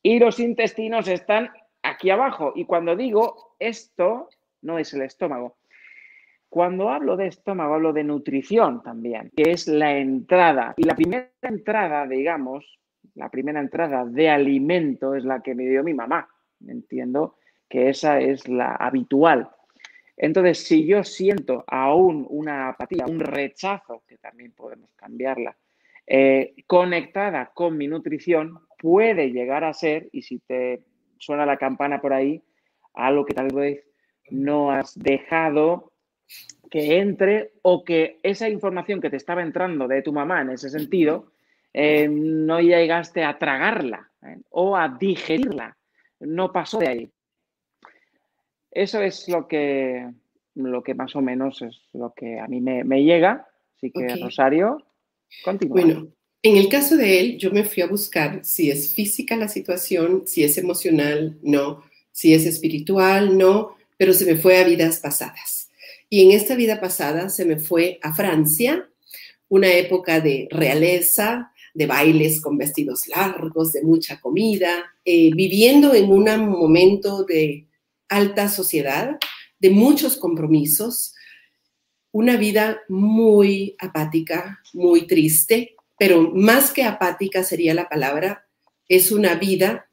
[0.00, 1.50] Y los intestinos están
[1.82, 2.52] aquí abajo.
[2.54, 4.28] Y cuando digo esto,
[4.62, 5.58] no es el estómago.
[6.48, 10.74] Cuando hablo de estómago, hablo de nutrición también, que es la entrada.
[10.76, 12.78] Y la primera entrada, digamos,
[13.14, 16.28] la primera entrada de alimento es la que me dio mi mamá.
[16.66, 17.36] Entiendo
[17.68, 19.50] que esa es la habitual.
[20.16, 25.56] Entonces, si yo siento aún una apatía, un rechazo, que también podemos cambiarla,
[26.06, 30.82] eh, conectada con mi nutrición, puede llegar a ser, y si te
[31.18, 32.42] suena la campana por ahí,
[32.94, 33.84] algo que tal vez
[34.30, 35.92] no has dejado
[36.70, 40.68] que entre o que esa información que te estaba entrando de tu mamá en ese
[40.68, 41.32] sentido,
[41.72, 44.36] eh, no llegaste a tragarla ¿eh?
[44.50, 45.76] o a digerirla,
[46.20, 47.10] no pasó de ahí.
[48.70, 50.10] Eso es lo que,
[50.54, 53.48] lo que más o menos es lo que a mí me, llega.
[53.76, 54.84] Así que, Rosario,
[55.44, 55.82] continúa.
[55.82, 56.08] Bueno,
[56.42, 60.24] en el caso de él, yo me fui a buscar si es física la situación,
[60.26, 65.70] si es emocional, no, si es espiritual, no, pero se me fue a vidas pasadas.
[66.08, 68.88] Y en esta vida pasada se me fue a Francia,
[69.48, 76.10] una época de realeza, de bailes con vestidos largos, de mucha comida, eh, viviendo en
[76.10, 77.68] un momento de
[78.08, 79.16] alta sociedad,
[79.60, 81.14] de muchos compromisos,
[82.10, 88.48] una vida muy apática, muy triste, pero más que apática sería la palabra,
[88.88, 89.88] es una vida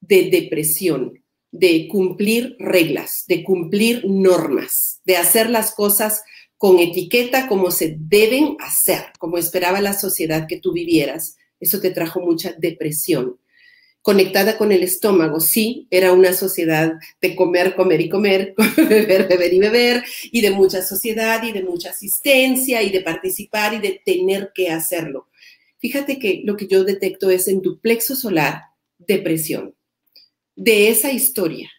[0.00, 6.22] de depresión, de cumplir reglas, de cumplir normas, de hacer las cosas
[6.58, 11.36] con etiqueta como se deben hacer, como esperaba la sociedad que tú vivieras.
[11.60, 13.38] Eso te trajo mucha depresión.
[14.02, 19.54] Conectada con el estómago, sí, era una sociedad de comer, comer y comer, beber, beber
[19.54, 24.02] y beber, y de mucha sociedad y de mucha asistencia y de participar y de
[24.04, 25.28] tener que hacerlo.
[25.78, 28.62] Fíjate que lo que yo detecto es en tu plexo solar
[28.98, 29.74] depresión.
[30.54, 31.70] De esa historia,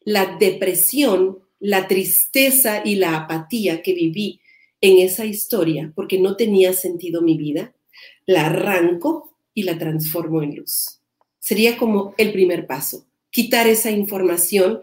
[0.00, 4.40] la depresión la tristeza y la apatía que viví
[4.80, 7.74] en esa historia porque no tenía sentido mi vida,
[8.26, 11.00] la arranco y la transformo en luz.
[11.38, 14.82] Sería como el primer paso, quitar esa información.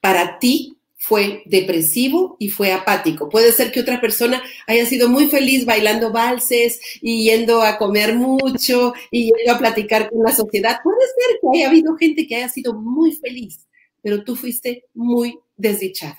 [0.00, 3.28] Para ti fue depresivo y fue apático.
[3.28, 8.14] Puede ser que otra persona haya sido muy feliz bailando valses y yendo a comer
[8.14, 10.78] mucho y yendo a platicar con la sociedad.
[10.82, 13.66] Puede ser que haya habido gente que haya sido muy feliz,
[14.02, 16.16] pero tú fuiste muy desdichado.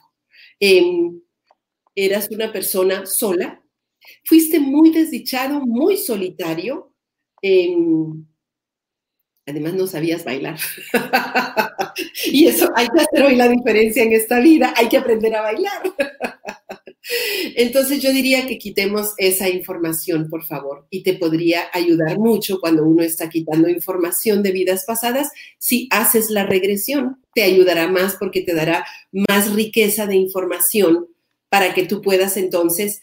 [0.60, 1.22] Em,
[1.96, 3.64] eras una persona sola,
[4.26, 6.94] fuiste muy desdichado, muy solitario.
[7.42, 8.26] Em,
[9.48, 10.60] además no sabías bailar.
[12.26, 15.42] y eso hay que hacer hoy la diferencia en esta vida, hay que aprender a
[15.42, 15.82] bailar.
[17.56, 22.84] Entonces yo diría que quitemos esa información, por favor, y te podría ayudar mucho cuando
[22.84, 25.32] uno está quitando información de vidas pasadas.
[25.58, 31.08] Si haces la regresión, te ayudará más porque te dará más riqueza de información
[31.50, 33.02] para que tú puedas entonces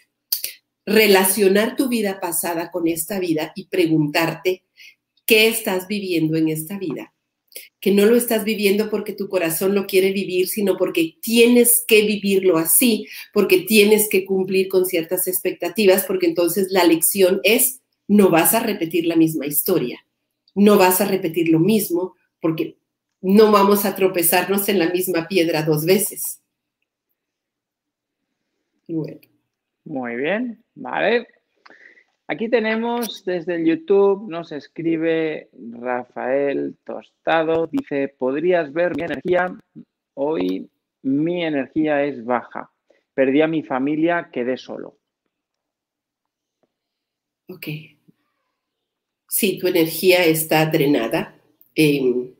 [0.85, 4.62] relacionar tu vida pasada con esta vida y preguntarte
[5.27, 7.12] qué estás viviendo en esta vida,
[7.81, 12.03] que no lo estás viviendo porque tu corazón lo quiere vivir, sino porque tienes que
[12.03, 18.31] vivirlo así, porque tienes que cumplir con ciertas expectativas, porque entonces la lección es, no
[18.31, 20.05] vas a repetir la misma historia,
[20.55, 22.77] no vas a repetir lo mismo, porque
[23.21, 26.40] no vamos a tropezarnos en la misma piedra dos veces.
[29.85, 31.27] Muy bien, vale.
[32.28, 39.56] Aquí tenemos desde el YouTube, nos escribe Rafael Tostado, dice, ¿podrías ver mi energía?
[40.14, 40.68] Hoy
[41.02, 42.72] mi energía es baja.
[43.14, 44.98] Perdí a mi familia, quedé solo.
[47.48, 47.68] Ok.
[49.28, 51.40] Sí, tu energía está drenada,
[51.76, 52.34] em,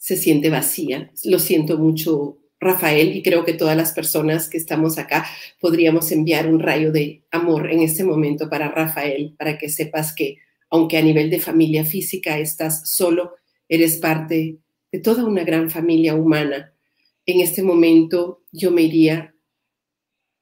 [0.00, 1.12] se siente vacía.
[1.26, 5.26] Lo siento mucho Rafael, y creo que todas las personas que estamos acá
[5.60, 10.38] podríamos enviar un rayo de amor en este momento para Rafael, para que sepas que
[10.70, 13.34] aunque a nivel de familia física estás solo,
[13.68, 14.56] eres parte
[14.90, 16.72] de toda una gran familia humana.
[17.26, 19.34] En este momento yo me iría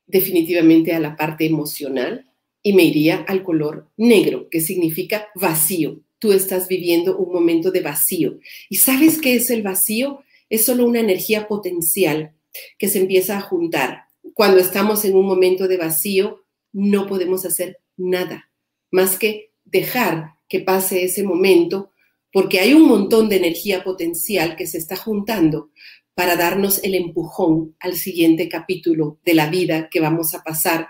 [0.07, 2.27] definitivamente a la parte emocional
[2.63, 6.01] y me iría al color negro, que significa vacío.
[6.19, 8.39] Tú estás viviendo un momento de vacío.
[8.69, 10.23] ¿Y sabes qué es el vacío?
[10.51, 12.35] Es solo una energía potencial
[12.79, 14.05] que se empieza a juntar.
[14.35, 18.51] Cuando estamos en un momento de vacío, no podemos hacer nada
[18.91, 21.93] más que dejar que pase ese momento,
[22.33, 25.71] porque hay un montón de energía potencial que se está juntando
[26.15, 30.89] para darnos el empujón al siguiente capítulo de la vida que vamos a pasar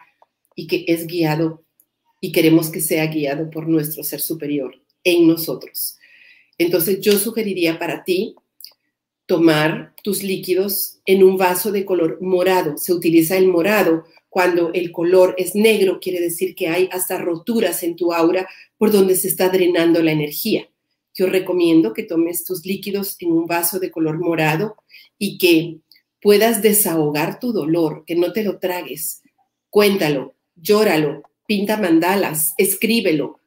[0.57, 1.65] y que es guiado
[2.21, 5.99] y queremos que sea guiado por nuestro ser superior en nosotros.
[6.59, 8.35] Entonces yo sugeriría para ti
[9.31, 12.77] tomar tus líquidos en un vaso de color morado.
[12.77, 17.85] Se utiliza el morado cuando el color es negro, quiere decir que hay hasta roturas
[17.85, 20.69] en tu aura por donde se está drenando la energía.
[21.15, 24.75] Yo recomiendo que tomes tus líquidos en un vaso de color morado
[25.17, 25.79] y que
[26.21, 29.23] puedas desahogar tu dolor, que no te lo tragues.
[29.69, 33.39] Cuéntalo, llóralo, pinta mandalas, escríbelo,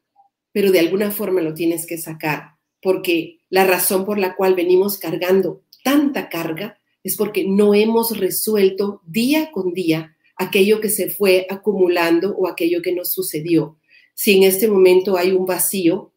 [0.53, 4.97] pero de alguna forma lo tienes que sacar, porque la razón por la cual venimos
[4.97, 11.45] cargando tanta carga es porque no hemos resuelto día con día aquello que se fue
[11.49, 13.77] acumulando o aquello que nos sucedió.
[14.13, 16.13] Si en este momento hay un vacío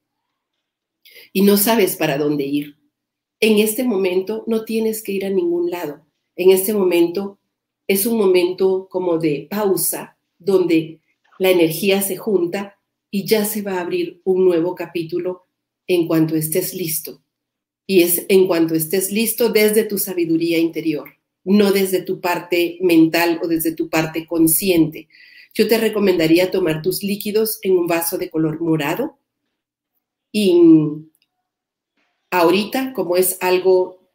[1.32, 2.76] y no sabes para dónde ir,
[3.40, 6.06] en este momento no tienes que ir a ningún lado.
[6.36, 7.38] En este momento
[7.86, 11.00] es un momento como de pausa donde
[11.38, 12.78] la energía se junta
[13.10, 15.46] y ya se va a abrir un nuevo capítulo
[15.86, 17.22] en cuanto estés listo.
[17.86, 21.10] Y es en cuanto estés listo desde tu sabiduría interior,
[21.44, 25.08] no desde tu parte mental o desde tu parte consciente.
[25.54, 29.18] Yo te recomendaría tomar tus líquidos en un vaso de color morado
[30.32, 30.60] y
[32.30, 34.10] ahorita, como es algo,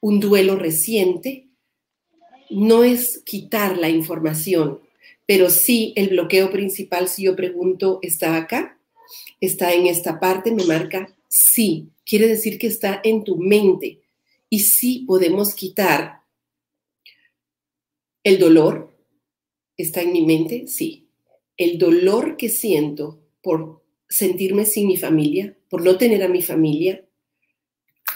[0.00, 1.48] un duelo reciente,
[2.50, 4.80] no es quitar la información,
[5.26, 8.76] pero sí el bloqueo principal, si yo pregunto, ¿está acá?
[9.40, 10.50] ¿Está en esta parte?
[10.50, 14.02] Me marca sí quiere decir que está en tu mente.
[14.50, 16.20] Y sí podemos quitar
[18.22, 18.94] el dolor.
[19.78, 20.66] ¿Está en mi mente?
[20.66, 21.08] Sí.
[21.56, 27.02] El dolor que siento por sentirme sin mi familia, por no tener a mi familia,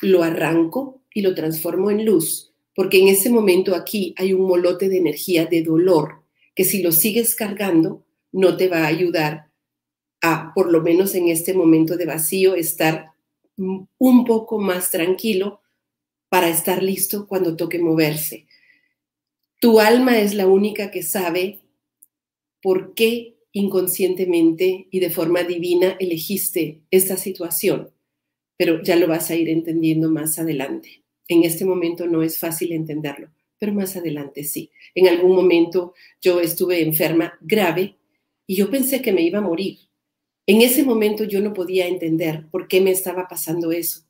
[0.02, 4.90] lo arranco y lo transformo en luz, porque en ese momento aquí hay un molote
[4.90, 6.22] de energía de dolor
[6.54, 9.50] que si lo sigues cargando no te va a ayudar
[10.22, 13.12] a, por lo menos en este momento de vacío, estar
[13.56, 15.60] un poco más tranquilo
[16.28, 18.46] para estar listo cuando toque moverse.
[19.60, 21.60] Tu alma es la única que sabe
[22.60, 27.90] por qué inconscientemente y de forma divina elegiste esta situación,
[28.58, 31.02] pero ya lo vas a ir entendiendo más adelante.
[31.28, 34.70] En este momento no es fácil entenderlo, pero más adelante sí.
[34.94, 37.96] En algún momento yo estuve enferma grave
[38.46, 39.78] y yo pensé que me iba a morir
[40.46, 44.02] en ese momento yo no podía entender por qué me estaba pasando eso.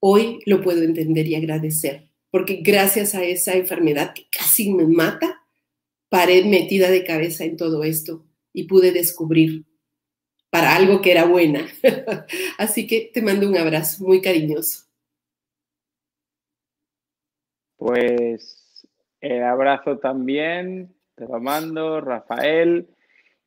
[0.00, 5.42] Hoy lo puedo entender y agradecer, porque gracias a esa enfermedad que casi me mata,
[6.08, 8.24] paré metida de cabeza en todo esto
[8.54, 9.66] y pude descubrir
[10.48, 11.68] para algo que era buena.
[12.58, 14.86] Así que te mando un abrazo muy cariñoso.
[17.76, 18.86] Pues
[19.20, 22.88] el abrazo también, te lo mando, Rafael.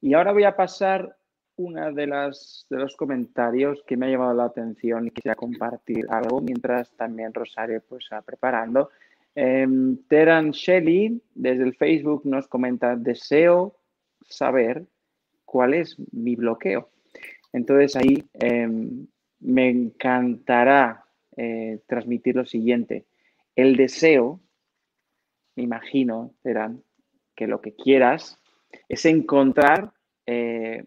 [0.02, 1.18] Y ahora voy a pasar
[1.56, 6.08] una de las de los comentarios que me ha llamado la atención y quisiera compartir
[6.10, 8.90] algo mientras también Rosario pues está preparando.
[9.36, 13.76] Em, Teran Shelley desde el Facebook nos comenta deseo
[14.28, 14.86] saber
[15.46, 16.90] cuál es mi bloqueo.
[17.52, 19.08] Entonces ahí em,
[19.40, 23.06] me encantará eh, transmitir lo siguiente.
[23.56, 24.40] El deseo,
[25.56, 26.84] me imagino, serán
[27.36, 28.40] que lo que quieras
[28.90, 29.92] es encontrar
[30.26, 30.86] eh,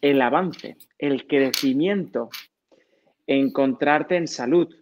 [0.00, 2.30] el avance, el crecimiento,
[3.26, 4.74] encontrarte en salud.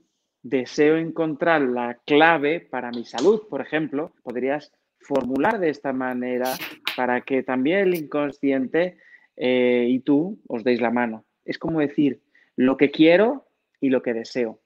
[0.42, 6.54] Deseo encontrar la clave para mi salud, por ejemplo, podrías formular de esta manera
[6.96, 8.98] para que también el inconsciente
[9.36, 11.24] eh, y tú os deis la mano.
[11.44, 12.20] Es como decir
[12.56, 13.46] lo que quiero
[13.80, 14.60] y lo que deseo.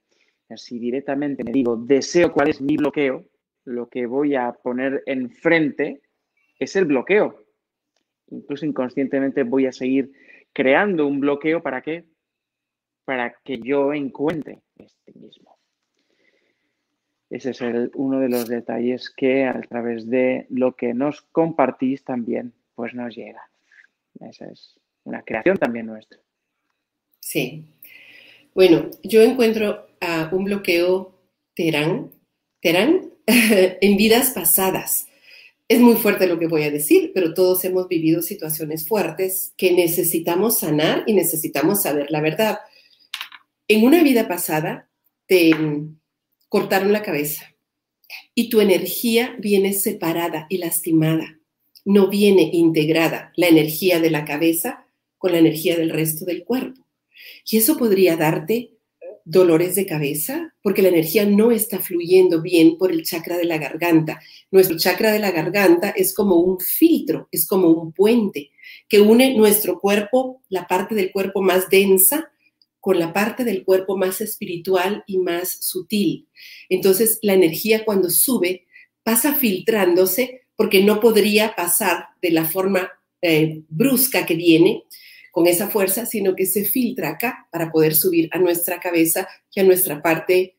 [0.49, 3.25] Así directamente me digo, deseo cuál es mi bloqueo,
[3.65, 6.01] lo que voy a poner enfrente
[6.59, 7.45] es el bloqueo.
[8.29, 10.11] Incluso inconscientemente voy a seguir
[10.53, 12.05] creando un bloqueo para qué?
[13.05, 15.57] Para que yo encuentre este mismo.
[17.29, 17.61] Ese es
[17.95, 23.15] uno de los detalles que a través de lo que nos compartís también pues nos
[23.15, 23.49] llega.
[24.19, 26.19] Esa es una creación también nuestra.
[27.19, 27.65] Sí.
[28.53, 29.87] Bueno, yo encuentro
[30.31, 31.15] un bloqueo
[31.55, 32.11] terán,
[32.59, 35.07] terán en vidas pasadas.
[35.71, 39.71] Es muy fuerte lo que voy a decir, pero todos hemos vivido situaciones fuertes que
[39.71, 42.59] necesitamos sanar y necesitamos saber la verdad.
[43.69, 44.89] En una vida pasada
[45.27, 45.55] te
[46.49, 47.55] cortaron la cabeza
[48.35, 51.39] y tu energía viene separada y lastimada.
[51.85, 54.85] No viene integrada la energía de la cabeza
[55.17, 56.85] con la energía del resto del cuerpo.
[57.49, 58.70] Y eso podría darte
[59.25, 63.57] dolores de cabeza porque la energía no está fluyendo bien por el chakra de la
[63.57, 64.21] garganta.
[64.51, 68.51] Nuestro chakra de la garganta es como un filtro, es como un puente
[68.87, 72.31] que une nuestro cuerpo, la parte del cuerpo más densa,
[72.79, 76.27] con la parte del cuerpo más espiritual y más sutil.
[76.67, 78.65] Entonces, la energía cuando sube
[79.03, 82.91] pasa filtrándose porque no podría pasar de la forma
[83.21, 84.83] eh, brusca que viene
[85.31, 89.61] con esa fuerza, sino que se filtra acá para poder subir a nuestra cabeza y
[89.61, 90.57] a nuestra parte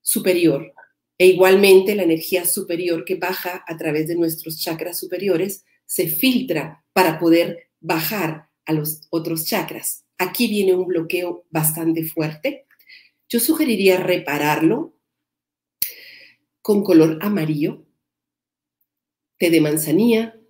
[0.00, 0.72] superior.
[1.16, 6.84] E igualmente la energía superior que baja a través de nuestros chakras superiores se filtra
[6.92, 10.04] para poder bajar a los otros chakras.
[10.18, 12.66] Aquí viene un bloqueo bastante fuerte.
[13.28, 14.98] Yo sugeriría repararlo
[16.62, 17.84] con color amarillo,
[19.36, 20.40] té de manzanilla,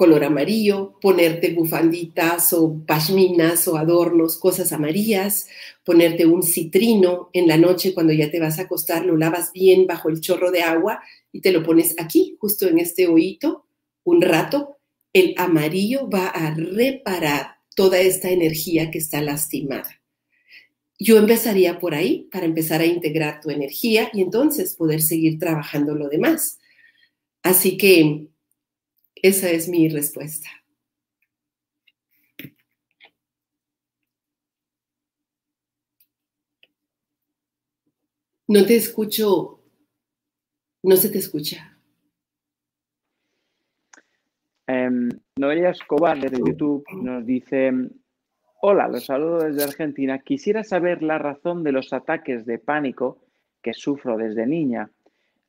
[0.00, 5.46] color amarillo, ponerte bufanditas o pashminas o adornos, cosas amarillas,
[5.84, 9.86] ponerte un citrino en la noche cuando ya te vas a acostar, lo lavas bien
[9.86, 13.66] bajo el chorro de agua y te lo pones aquí, justo en este oído,
[14.02, 14.78] un rato.
[15.12, 20.00] El amarillo va a reparar toda esta energía que está lastimada.
[20.98, 25.94] Yo empezaría por ahí para empezar a integrar tu energía y entonces poder seguir trabajando
[25.94, 26.58] lo demás.
[27.42, 28.29] Así que
[29.22, 30.48] esa es mi respuesta.
[38.48, 39.60] No te escucho,
[40.82, 41.78] no se te escucha.
[44.66, 47.72] Um, Noelia Escobar desde YouTube nos dice,
[48.60, 50.18] hola, los saludo desde Argentina.
[50.18, 53.22] Quisiera saber la razón de los ataques de pánico
[53.62, 54.90] que sufro desde niña.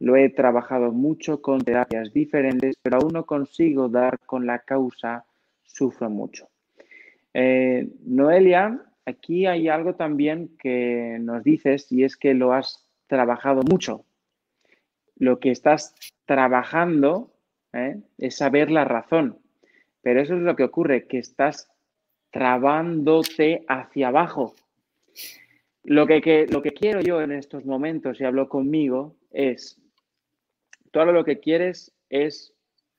[0.01, 5.25] Lo he trabajado mucho con terapias diferentes, pero aún no consigo dar con la causa,
[5.63, 6.49] sufro mucho.
[7.35, 13.61] Eh, Noelia, aquí hay algo también que nos dices y es que lo has trabajado
[13.61, 14.03] mucho.
[15.17, 15.93] Lo que estás
[16.25, 17.31] trabajando
[17.71, 18.01] ¿eh?
[18.17, 19.37] es saber la razón.
[20.01, 21.69] Pero eso es lo que ocurre, que estás
[22.31, 24.55] trabándote hacia abajo.
[25.83, 29.80] Lo que, lo que quiero yo en estos momentos, y hablo conmigo, es,
[30.91, 32.53] todo lo que quieres es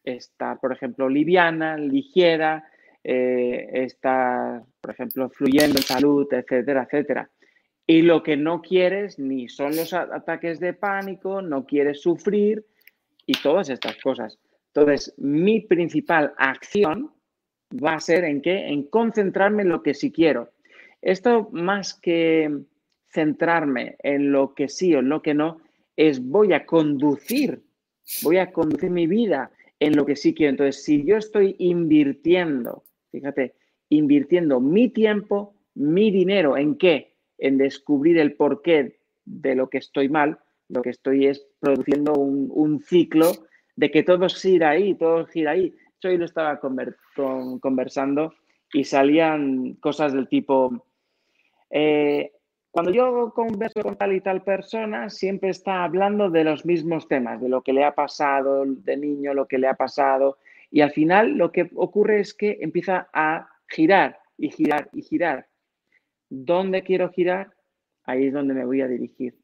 [0.05, 2.68] estar, por ejemplo, liviana, ligera,
[3.05, 7.30] eh, estar, por ejemplo, fluyendo en salud, etcétera, etcétera.
[7.86, 12.64] Y lo que no quieres ni son los ataques de pánico, no quieres sufrir
[13.26, 14.38] y todas estas cosas.
[14.68, 17.12] Entonces, mi principal acción
[17.72, 18.68] va a ser en qué?
[18.68, 20.51] En concentrarme en lo que sí quiero.
[21.03, 22.51] Esto más que
[23.09, 25.61] centrarme en lo que sí o en lo que no,
[25.97, 27.62] es voy a conducir,
[28.22, 29.50] voy a conducir mi vida
[29.80, 30.50] en lo que sí quiero.
[30.50, 33.55] Entonces, si yo estoy invirtiendo, fíjate,
[33.88, 37.16] invirtiendo mi tiempo, mi dinero, ¿en qué?
[37.38, 40.38] En descubrir el porqué de lo que estoy mal,
[40.68, 43.32] lo que estoy es produciendo un, ciclo
[43.76, 45.74] de que todo gira ahí, todo gira ahí.
[46.00, 48.34] Yo hoy lo estaba conversando
[48.72, 50.86] y salían cosas del tipo,
[51.70, 52.32] eh,
[52.72, 57.38] cuando yo converso con tal y tal persona, siempre está hablando de los mismos temas,
[57.38, 60.38] de lo que le ha pasado de niño, lo que le ha pasado,
[60.70, 65.46] y al final lo que ocurre es que empieza a girar y girar y girar.
[66.30, 67.52] dónde quiero girar,
[68.04, 69.36] ahí es donde me voy a dirigir.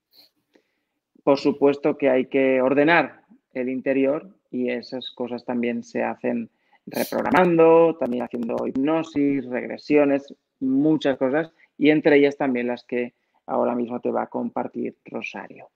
[1.22, 6.49] Por supuesto que hay que ordenar el interior y esas cosas también se hacen
[6.87, 13.14] reprogramando, también haciendo hipnosis, regresiones, muchas cosas y entre ellas también las que
[13.47, 15.70] ahora mismo te va a compartir Rosario.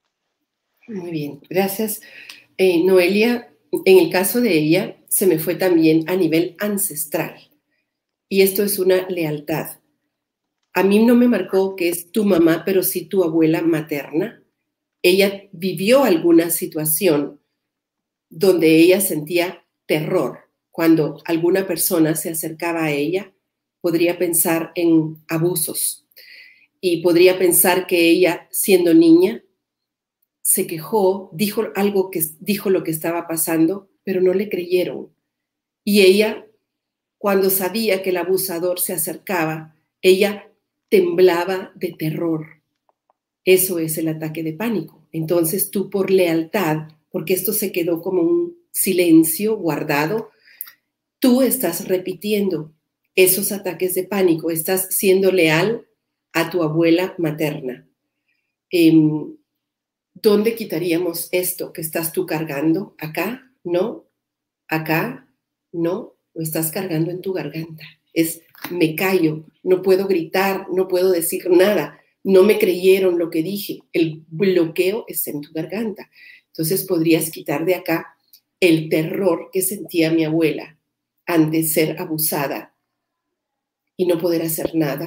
[0.88, 2.03] Muy bien, gracias.
[2.59, 7.36] Eh, Noelia, en el caso de ella, se me fue también a nivel ancestral.
[8.28, 9.78] Y esto es una lealtad.
[10.74, 14.42] A mí no me marcó que es tu mamá, pero sí tu abuela materna.
[15.03, 17.40] Ella vivió alguna situación
[18.30, 20.38] donde ella sentía terror
[20.70, 23.32] cuando alguna persona se acercaba a ella.
[23.83, 26.03] Podría pensar en abusos
[26.80, 29.45] y podría pensar que ella, siendo niña,
[30.43, 35.14] se quejó, dijo algo que dijo lo que estaba pasando, pero no le creyeron.
[35.85, 36.47] Y ella,
[37.18, 40.51] cuando sabía que el abusador se acercaba, ella
[40.89, 42.62] temblaba de terror.
[43.45, 45.07] Eso es el ataque de pánico.
[45.12, 50.30] Entonces tú por lealtad, porque esto se quedó como un silencio guardado,
[51.20, 52.74] tú estás repitiendo
[53.14, 55.86] esos ataques de pánico, estás siendo leal
[56.32, 57.86] a tu abuela materna.
[58.70, 59.36] Em,
[60.14, 62.94] ¿Dónde quitaríamos esto que estás tú cargando?
[62.98, 63.50] ¿Acá?
[63.64, 64.08] ¿No?
[64.68, 65.28] ¿Acá?
[65.72, 66.16] ¿No?
[66.34, 67.84] Lo estás cargando en tu garganta.
[68.12, 73.42] Es me callo, no puedo gritar, no puedo decir nada, no me creyeron lo que
[73.42, 73.80] dije.
[73.92, 76.10] El bloqueo está en tu garganta.
[76.48, 78.16] Entonces podrías quitar de acá
[78.60, 80.78] el terror que sentía mi abuela
[81.26, 82.72] ante ser abusada
[84.03, 85.07] y no poder hacer nada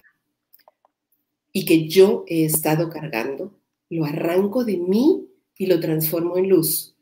[1.51, 5.27] y que yo he estado cargando lo arranco de mí
[5.57, 6.95] y lo transformo en luz.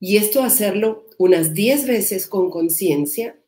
[0.00, 3.38] Y esto hacerlo unas 10 veces con conciencia,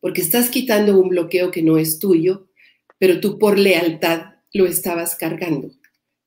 [0.00, 2.48] porque estás quitando un bloqueo que no es tuyo,
[2.98, 5.70] pero tú por lealtad lo estabas cargando.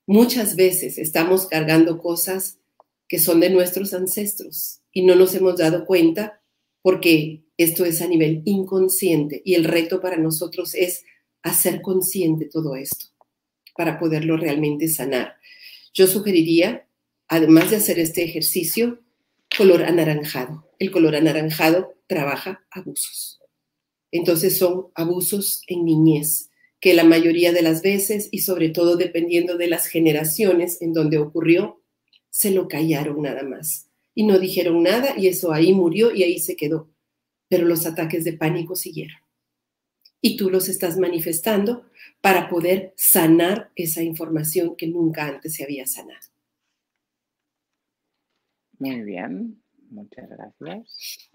[0.06, 2.60] Muchas veces estamos cargando cosas
[3.08, 6.40] que son de nuestros ancestros y no nos hemos dado cuenta
[6.82, 11.04] porque esto es a nivel inconsciente y el reto para nosotros es
[11.42, 13.06] hacer consciente todo esto
[13.76, 15.36] para poderlo realmente sanar.
[15.94, 16.86] Yo sugeriría,
[17.28, 19.00] además de hacer este ejercicio,
[19.56, 20.68] color anaranjado.
[20.78, 23.40] El color anaranjado trabaja abusos.
[24.10, 26.50] Entonces son abusos en niñez,
[26.80, 31.18] que la mayoría de las veces, y sobre todo dependiendo de las generaciones en donde
[31.18, 31.82] ocurrió,
[32.28, 33.88] se lo callaron nada más.
[34.14, 36.91] Y no dijeron nada y eso ahí murió y ahí se quedó.
[37.52, 39.20] Pero los ataques de pánico siguieron.
[40.22, 41.84] Y tú los estás manifestando
[42.22, 46.28] para poder sanar esa información que nunca antes se había sanado.
[48.78, 51.30] Muy bien, muchas gracias.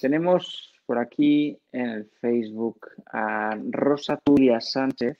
[0.00, 5.18] Tenemos por aquí en el Facebook a Rosa Tulia Sánchez,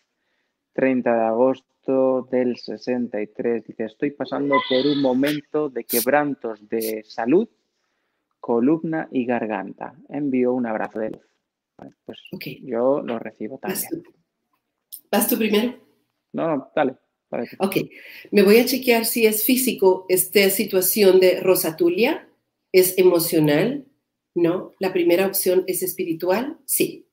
[0.74, 3.64] 30 de agosto del 63.
[3.64, 7.48] Dice, estoy pasando por un momento de quebrantos de salud,
[8.40, 9.94] columna y garganta.
[10.08, 11.22] Envío un abrazo de luz.
[12.04, 12.18] pues
[12.62, 14.02] yo lo recibo también.
[15.10, 15.74] ¿Vas tú primero?
[16.32, 16.96] No, no, dale.
[17.58, 17.76] Ok,
[18.32, 22.28] me voy a chequear si es físico esta situación de rosatulia,
[22.72, 23.86] es emocional,
[24.34, 24.72] ¿no?
[24.80, 27.06] La primera opción es espiritual, sí.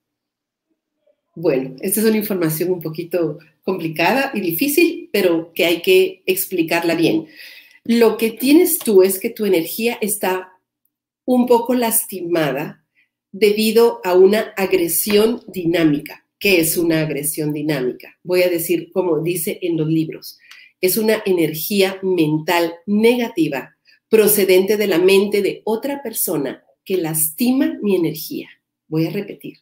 [1.35, 6.95] Bueno, esta es una información un poquito complicada y difícil, pero que hay que explicarla
[6.95, 7.27] bien.
[7.83, 10.56] Lo que tienes tú es que tu energía está
[11.27, 12.85] un poco lastimada
[13.33, 16.25] debido a una agresión dinámica.
[16.39, 18.17] ¿Qué es una agresión dinámica?
[18.23, 20.39] Voy a decir como dice en los libros.
[20.79, 23.75] Es una energía mental negativa
[24.07, 28.47] procedente de la mente de otra persona que lastima mi energía.
[28.87, 29.57] Voy a repetir.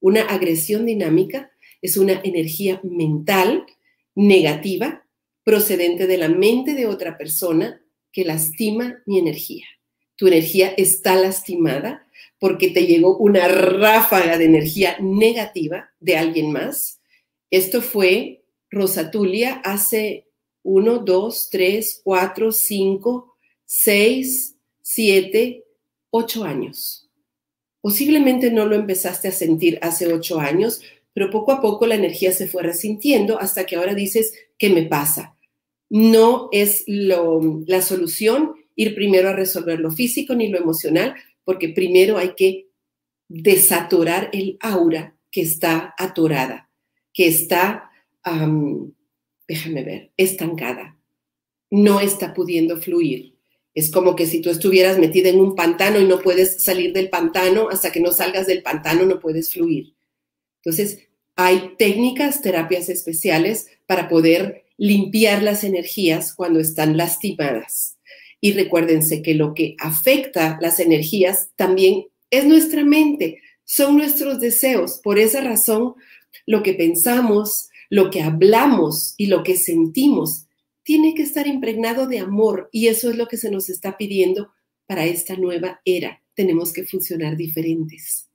[0.00, 1.50] Una agresión dinámica
[1.80, 3.64] es una energía mental
[4.14, 5.06] negativa
[5.44, 7.80] procedente de la mente de otra persona
[8.12, 9.64] que lastima mi energía.
[10.16, 12.06] Tu energía está lastimada
[12.38, 17.00] porque te llegó una ráfaga de energía negativa de alguien más.
[17.50, 20.26] Esto fue Rosatulia hace
[20.62, 25.64] uno, dos, tres, cuatro, cinco, seis, siete,
[26.10, 27.08] ocho años.
[27.80, 32.32] Posiblemente no lo empezaste a sentir hace ocho años, pero poco a poco la energía
[32.32, 35.36] se fue resintiendo hasta que ahora dices, ¿qué me pasa?
[35.88, 42.18] No es la solución ir primero a resolver lo físico ni lo emocional, porque primero
[42.18, 42.68] hay que
[43.28, 46.70] desatorar el aura que está atorada,
[47.12, 47.90] que está,
[49.48, 50.96] déjame ver, estancada,
[51.70, 53.34] no está pudiendo fluir.
[53.74, 57.10] Es como que si tú estuvieras metida en un pantano y no puedes salir del
[57.10, 59.94] pantano, hasta que no salgas del pantano no puedes fluir.
[60.62, 61.06] Entonces,
[61.38, 67.95] Hay técnicas, terapias especiales para poder limpiar las energías cuando están lastimadas.
[68.46, 75.00] Y recuérdense que lo que afecta las energías también es nuestra mente, son nuestros deseos.
[75.02, 75.94] Por esa razón,
[76.46, 80.46] lo que pensamos, lo que hablamos y lo que sentimos
[80.84, 84.52] tiene que estar impregnado de amor y eso es lo que se nos está pidiendo
[84.86, 86.22] para esta nueva era.
[86.34, 88.28] Tenemos que funcionar diferentes.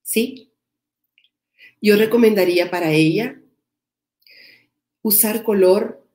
[0.00, 0.50] ¿Sí?
[1.82, 3.38] Yo recomendaría para ella
[5.02, 6.08] usar color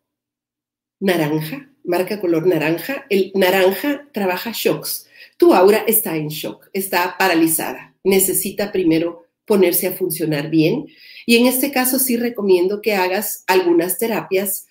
[1.00, 3.06] naranja, marca color naranja.
[3.10, 5.08] El naranja trabaja shocks.
[5.38, 7.96] Tu aura está en shock, está paralizada.
[8.04, 10.88] Necesita primero ponerse a funcionar bien.
[11.26, 14.68] Y en este caso sí recomiendo que hagas algunas terapias.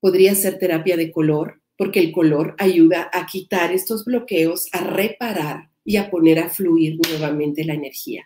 [0.00, 5.70] Podría ser terapia de color, porque el color ayuda a quitar estos bloqueos, a reparar
[5.84, 8.24] y a poner a fluir nuevamente la energía.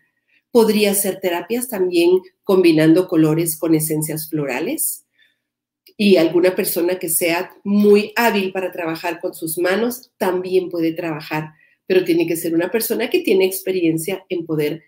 [0.50, 5.03] Podría ser terapias también combinando colores con esencias florales.
[5.96, 11.52] Y alguna persona que sea muy hábil para trabajar con sus manos también puede trabajar,
[11.86, 14.82] pero tiene que ser una persona que tiene experiencia en poder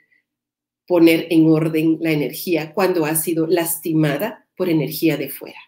[0.86, 5.58] poner en orden la energía cuando ha sido lastimada por energía de fuera.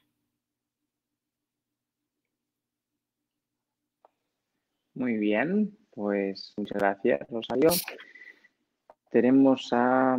[4.94, 7.70] Muy bien, pues muchas gracias, Rosario.
[9.10, 10.18] Tenemos a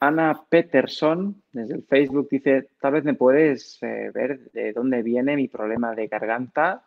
[0.00, 2.28] Ana Peterson desde el Facebook.
[2.30, 6.84] Dice, tal vez me puedes eh, ver de dónde viene mi problema de garganta.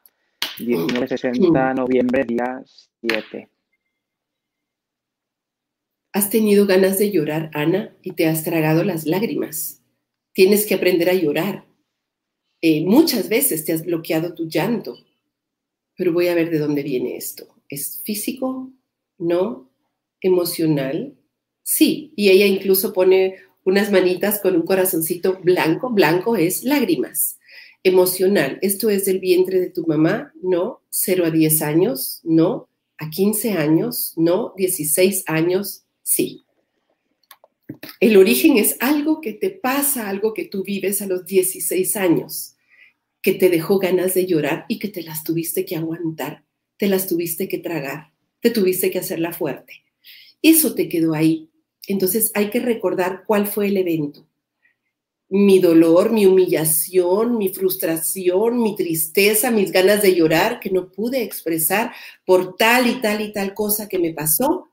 [0.59, 2.62] 1960, noviembre, día
[3.01, 3.49] 7.
[6.14, 9.82] Has tenido ganas de llorar, Ana, y te has tragado las lágrimas.
[10.34, 11.66] Tienes que aprender a llorar.
[12.62, 14.97] Eh, muchas veces te has bloqueado tu llanto,
[15.95, 17.55] pero voy a ver de dónde viene esto.
[17.70, 18.72] ¿Es físico?
[19.18, 19.72] ¿No?
[20.20, 21.18] ¿Emocional?
[21.64, 25.91] Sí, y ella incluso pone unas manitas con un corazoncito blanco.
[25.91, 27.38] Blanco es lágrimas.
[27.84, 30.82] Emocional, esto es del vientre de tu mamá, no.
[30.89, 32.70] 0 a 10 años, no.
[32.97, 34.53] A 15 años, no.
[34.57, 36.43] 16 años, Sí.
[38.01, 42.55] El origen es algo que te pasa, algo que tú vives a los 16 años,
[43.22, 46.43] que te dejó ganas de llorar y que te las tuviste que aguantar,
[46.76, 49.86] te las tuviste que tragar, te tuviste que hacerla fuerte.
[50.41, 51.49] Eso te quedó ahí.
[51.91, 54.25] Entonces hay que recordar cuál fue el evento.
[55.29, 61.23] Mi dolor, mi humillación, mi frustración, mi tristeza, mis ganas de llorar que no pude
[61.23, 61.93] expresar
[62.25, 64.71] por tal y tal y tal cosa que me pasó,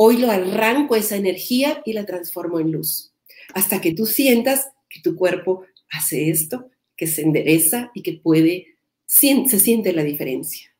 [0.00, 3.12] Hoy lo arranco esa energía y la transformo en luz.
[3.52, 8.76] Hasta que tú sientas que tu cuerpo hace esto, que se endereza y que puede,
[9.06, 10.72] se siente la diferencia.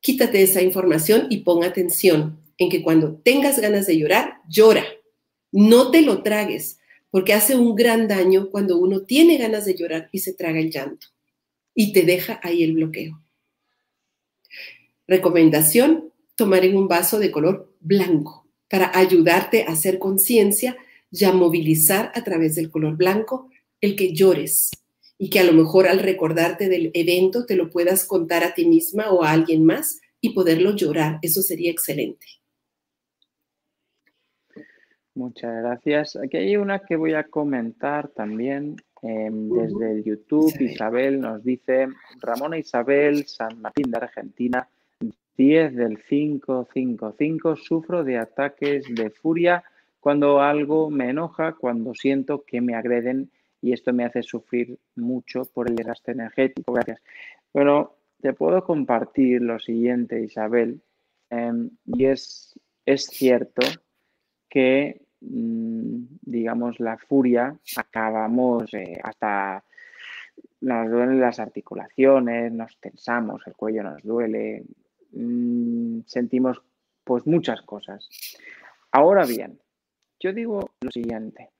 [0.00, 4.84] Quítate esa información y pon atención en que cuando tengas ganas de llorar, llora.
[5.52, 6.78] No te lo tragues,
[7.10, 10.70] porque hace un gran daño cuando uno tiene ganas de llorar y se traga el
[10.70, 11.08] llanto
[11.74, 13.22] y te deja ahí el bloqueo.
[15.06, 20.76] Recomendación, tomar en un vaso de color blanco para ayudarte a hacer conciencia
[21.10, 23.48] y a movilizar a través del color blanco
[23.80, 24.70] el que llores
[25.18, 28.66] y que a lo mejor al recordarte del evento te lo puedas contar a ti
[28.66, 31.18] misma o a alguien más y poderlo llorar.
[31.22, 32.26] Eso sería excelente.
[35.16, 36.14] Muchas gracias.
[36.16, 40.52] Aquí hay una que voy a comentar también em, desde el YouTube.
[40.60, 41.88] Isabel nos dice,
[42.20, 44.68] Ramona Isabel, San Martín de Argentina,
[45.38, 47.56] 10 del 555.
[47.56, 49.64] Sufro de ataques de furia
[50.00, 53.30] cuando algo me enoja, cuando siento que me agreden
[53.62, 56.74] y esto me hace sufrir mucho por el desgaste energético.
[56.74, 57.00] Gracias.
[57.54, 60.82] Bueno, te puedo compartir lo siguiente, Isabel,
[61.30, 63.62] em, y es, es cierto
[64.50, 69.64] que, digamos, la furia acabamos eh, hasta
[70.60, 74.64] nos duelen las articulaciones, nos tensamos, el cuello nos duele,
[75.16, 76.62] Mm, sentimos
[77.02, 78.08] pues muchas cosas.
[78.90, 79.60] Ahora bien,
[80.20, 81.50] yo digo lo siguiente.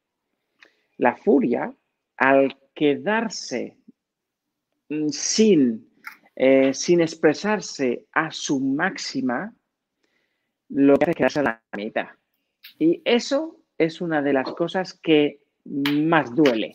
[0.99, 1.73] La furia,
[2.17, 3.79] al quedarse
[4.89, 5.89] mm, sin,
[6.35, 9.55] eh, sin expresarse a su máxima,
[10.69, 12.09] lo que hace es quedarse a la mitad.
[12.79, 16.73] Y eso es una de las cosas que más duele.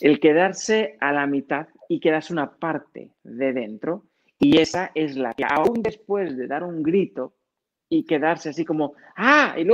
[0.00, 4.04] El quedarse a la mitad y quedarse una parte de dentro
[4.40, 7.34] y esa es la que aún después de dar un grito
[7.88, 9.66] y quedarse así como, ah, y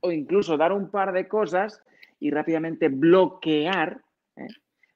[0.00, 1.82] o incluso dar un par de cosas
[2.18, 4.02] y rápidamente bloquear,
[4.36, 4.48] ¿eh?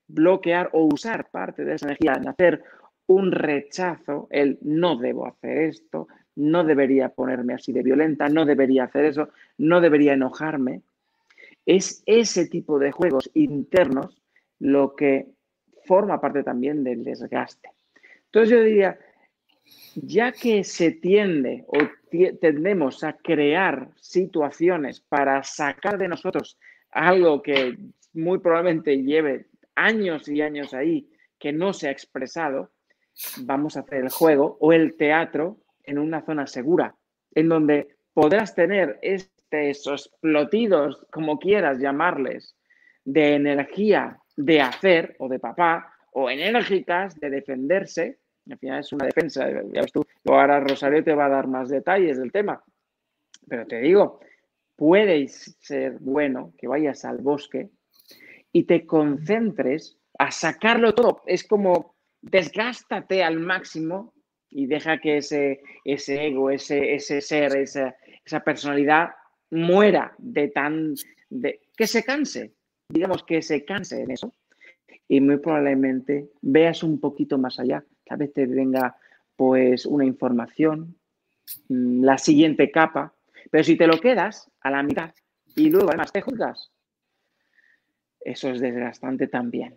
[0.07, 2.63] bloquear o usar parte de esa energía en hacer
[3.07, 8.85] un rechazo, el no debo hacer esto, no debería ponerme así de violenta, no debería
[8.85, 9.29] hacer eso,
[9.59, 10.83] no debería enojarme.
[11.67, 14.21] Es ese tipo de juegos internos
[14.59, 15.29] lo que
[15.85, 17.71] forma parte también del desgaste.
[18.27, 18.99] Entonces yo diría,
[19.95, 21.79] ya que se tiende o
[22.41, 26.59] tendemos a crear situaciones para sacar de nosotros
[26.91, 27.77] algo que
[28.13, 31.09] muy probablemente lleve años y años ahí
[31.39, 32.71] que no se ha expresado,
[33.43, 36.95] vamos a hacer el juego o el teatro en una zona segura,
[37.35, 42.57] en donde podrás tener estos explotidos, como quieras llamarles,
[43.05, 48.19] de energía de hacer o de papá, o enérgicas de defenderse.
[48.51, 50.05] Al final es una defensa, ya ves tú.
[50.27, 52.63] ahora Rosario te va a dar más detalles del tema.
[53.49, 54.21] Pero te digo,
[54.77, 57.71] puede ser bueno que vayas al bosque
[58.53, 61.23] y te concentres a sacarlo todo.
[61.27, 64.14] Es como desgástate al máximo
[64.55, 69.11] y deja que ese, ese ego, ese, ese ser, esa, esa personalidad
[69.51, 70.95] muera de tan...
[71.29, 72.55] De, que se canse,
[72.89, 74.33] digamos que se canse en eso
[75.09, 77.85] y muy probablemente veas un poquito más allá.
[78.05, 78.97] Tal vez te venga
[79.35, 80.97] pues una información,
[81.69, 83.13] mm, la siguiente capa,
[83.51, 85.13] pero si te lo quedas a la mitad
[85.57, 86.71] y luego además te juzgas,
[88.21, 89.75] eso es desgastante también.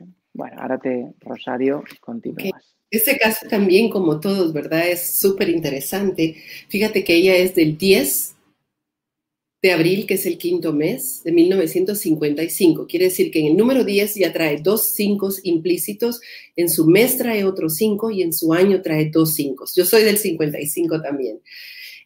[0.00, 0.06] ¿eh?
[0.34, 2.74] Bueno, ahora te, Rosario, continúas.
[2.90, 4.86] Este caso también, como todos, ¿verdad?
[4.88, 6.36] Es súper interesante.
[6.68, 8.34] Fíjate que ella es del 10
[9.62, 12.86] de abril, que es el quinto mes de 1955.
[12.86, 16.20] Quiere decir que en el número 10 ya trae dos cinco implícitos,
[16.56, 19.64] en su mes trae otros cinco y en su año trae dos cinco.
[19.74, 21.40] Yo soy del 55 también.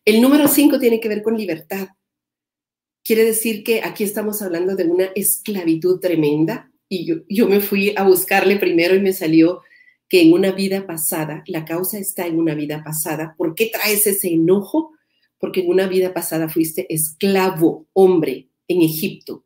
[0.04, 1.88] El número 5 tiene que ver con libertad.
[3.02, 7.92] Quiere decir que aquí estamos hablando de una esclavitud tremenda y yo, yo me fui
[7.96, 9.62] a buscarle primero y me salió
[10.08, 13.34] que en una vida pasada, la causa está en una vida pasada.
[13.36, 14.92] ¿Por qué traes ese enojo?
[15.38, 19.44] Porque en una vida pasada fuiste esclavo, hombre, en Egipto.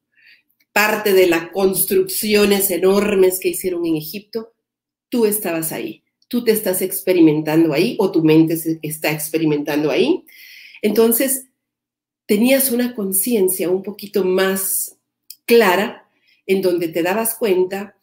[0.72, 4.52] Parte de las construcciones enormes que hicieron en Egipto,
[5.08, 6.04] tú estabas ahí.
[6.28, 10.24] Tú te estás experimentando ahí o tu mente se está experimentando ahí.
[10.82, 11.46] Entonces,
[12.26, 14.96] tenías una conciencia un poquito más
[15.46, 15.99] clara
[16.50, 17.96] en donde te dabas cuenta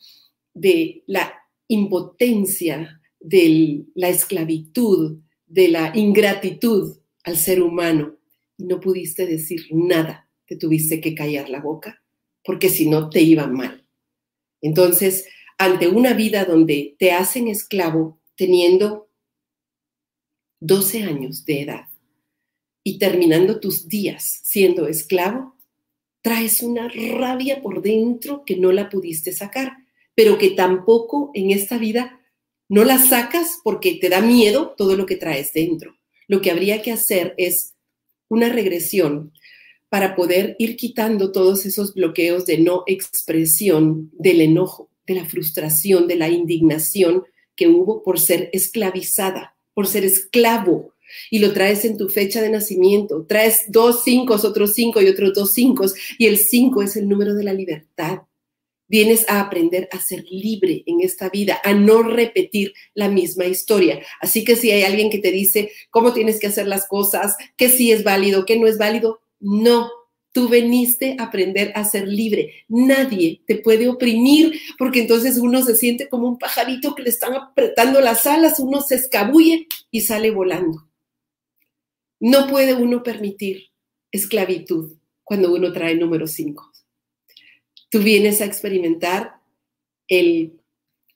[0.53, 1.33] de la
[1.67, 8.15] impotencia, de la esclavitud, de la ingratitud al ser humano
[8.57, 12.01] y no pudiste decir nada, te tuviste que callar la boca,
[12.41, 13.85] porque si no te iba mal.
[14.61, 15.27] Entonces,
[15.57, 19.09] ante una vida donde te hacen esclavo teniendo
[20.61, 21.87] 12 años de edad
[22.81, 25.56] y terminando tus días siendo esclavo,
[26.27, 31.77] traes una rabia por dentro que no la pudiste sacar pero que tampoco en esta
[31.77, 32.19] vida
[32.69, 35.95] no la sacas porque te da miedo todo lo que traes dentro.
[36.27, 37.75] Lo que habría que hacer es
[38.27, 39.31] una regresión
[39.89, 46.07] para poder ir quitando todos esos bloqueos de no expresión, del enojo, de la frustración,
[46.07, 47.23] de la indignación
[47.55, 50.95] que hubo por ser esclavizada, por ser esclavo.
[51.31, 53.25] Y lo traes en tu fecha de nacimiento.
[53.27, 55.85] Traes dos cinco, otros cinco y otros dos cinco.
[56.17, 58.19] Y el cinco es el número de la libertad.
[58.89, 63.99] Vienes a aprender a ser libre en esta vida, a no repetir la misma historia.
[64.21, 67.67] Así que si hay alguien que te dice cómo tienes que hacer las cosas, que
[67.67, 69.89] sí es válido, que no es válido, no.
[70.31, 72.65] Tú veniste a aprender a ser libre.
[72.67, 77.33] Nadie te puede oprimir porque entonces uno se siente como un pajarito que le están
[77.33, 80.87] apretando las alas, uno se escabulle y sale volando.
[82.19, 83.71] No puede uno permitir
[84.11, 86.71] esclavitud cuando uno trae número 5
[87.89, 89.35] tú vienes a experimentar
[90.07, 90.59] el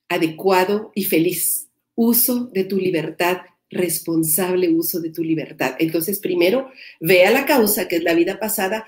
[0.09, 5.75] adecuado y feliz uso de tu libertad, responsable uso de tu libertad.
[5.79, 8.87] Entonces, primero, ve a la causa, que es la vida pasada,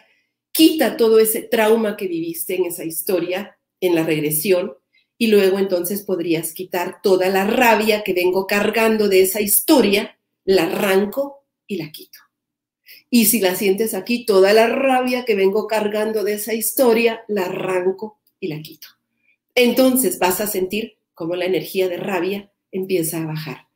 [0.52, 4.74] quita todo ese trauma que viviste en esa historia, en la regresión,
[5.18, 10.64] y luego entonces podrías quitar toda la rabia que vengo cargando de esa historia, la
[10.64, 12.20] arranco y la quito.
[13.10, 17.46] Y si la sientes aquí, toda la rabia que vengo cargando de esa historia, la
[17.46, 18.88] arranco y la quito.
[19.56, 23.68] Entonces vas a sentir cómo la energía de rabia empieza a bajar.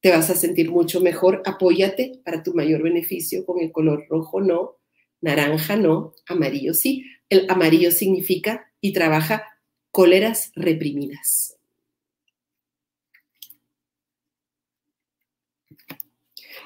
[0.00, 1.42] Te vas a sentir mucho mejor.
[1.44, 4.78] Apóyate para tu mayor beneficio con el color rojo no,
[5.20, 7.04] naranja no, amarillo sí.
[7.28, 9.44] El amarillo significa y trabaja
[9.90, 11.55] cóleras reprimidas.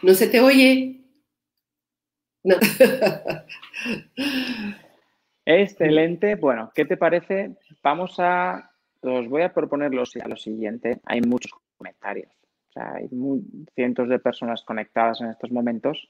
[0.03, 1.01] No se te oye.
[2.43, 2.57] No.
[5.45, 6.37] Excelente.
[6.37, 7.57] Bueno, ¿qué te parece?
[7.83, 8.71] Vamos a,
[9.03, 11.01] os voy a proponer lo, lo siguiente.
[11.05, 12.33] Hay muchos comentarios.
[12.71, 13.09] O sea, hay
[13.75, 16.09] cientos de personas conectadas en estos momentos.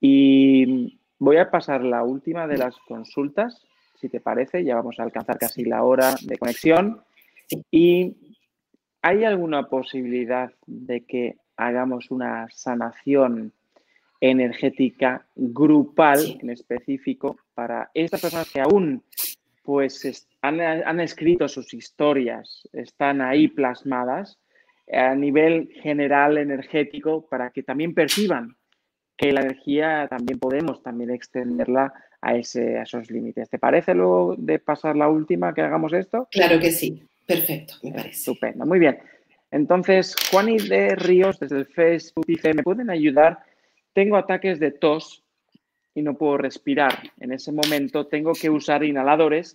[0.00, 3.62] Y voy a pasar la última de las consultas,
[4.00, 4.64] si te parece.
[4.64, 7.02] Ya vamos a alcanzar casi la hora de conexión.
[7.70, 8.16] ¿Y
[9.02, 13.52] hay alguna posibilidad de que hagamos una sanación
[14.20, 19.02] energética grupal en específico para estas personas que aún
[19.64, 24.38] pues han, han, escrito sus historias, están ahí plasmadas
[24.92, 28.56] a nivel general energético para que también perciban
[29.16, 33.48] que la energía también podemos también extenderla a, ese, a esos límites.
[33.50, 36.28] ¿Te parece luego de pasar la última que hagamos esto?
[36.30, 38.10] Claro que sí, perfecto, me parece.
[38.10, 38.98] Estupendo, muy bien.
[39.52, 43.44] Entonces, Juan y de Ríos desde el Facebook dice, ¿me pueden ayudar?
[43.92, 45.22] Tengo ataques de tos
[45.94, 46.98] y no puedo respirar.
[47.20, 49.54] En ese momento tengo que usar inhaladores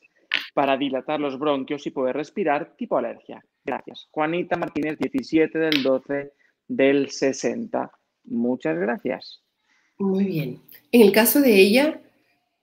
[0.54, 3.44] para dilatar los bronquios y poder respirar tipo alergia.
[3.66, 4.08] Gracias.
[4.12, 6.32] Juanita Martínez, 17 del 12
[6.68, 7.92] del 60.
[8.26, 9.44] Muchas gracias.
[9.98, 10.62] Muy bien.
[10.92, 12.02] En el caso de ella,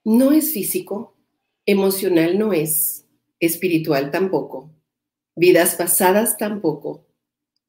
[0.04, 1.16] no es físico,
[1.66, 3.08] emocional no es,
[3.40, 4.70] espiritual tampoco,
[5.34, 7.06] vidas pasadas tampoco,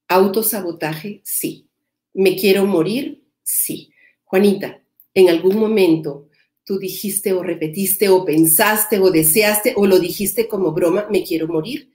[0.08, 1.68] autosabotaje sí,
[2.14, 3.92] me quiero morir sí.
[4.24, 4.82] Juanita,
[5.14, 6.30] en algún momento
[6.64, 11.48] tú dijiste o repetiste o pensaste o deseaste o lo dijiste como broma, me quiero
[11.48, 11.94] morir,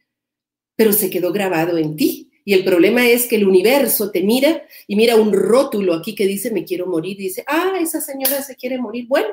[0.76, 4.66] pero se quedó grabado en ti y el problema es que el universo te mira
[4.86, 8.42] y mira un rótulo aquí que dice me quiero morir y dice, ah, esa señora
[8.42, 9.06] se quiere morir.
[9.06, 9.28] Bueno,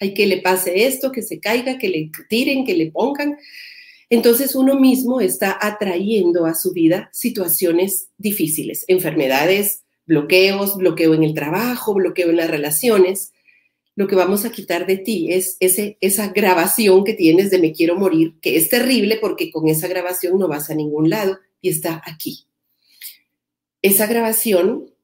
[0.00, 3.36] hay que le pase esto, que se caiga, que le tiren, que le pongan.
[4.14, 11.34] Entonces uno mismo está atrayendo a su vida situaciones difíciles, enfermedades, bloqueos, bloqueo en el
[11.34, 13.32] trabajo, bloqueo en las relaciones.
[13.96, 17.72] Lo que vamos a quitar de ti es ese, esa grabación que tienes de me
[17.72, 21.70] quiero morir, que es terrible porque con esa grabación no vas a ningún lado y
[21.70, 22.46] está aquí.
[23.82, 24.94] Esa grabación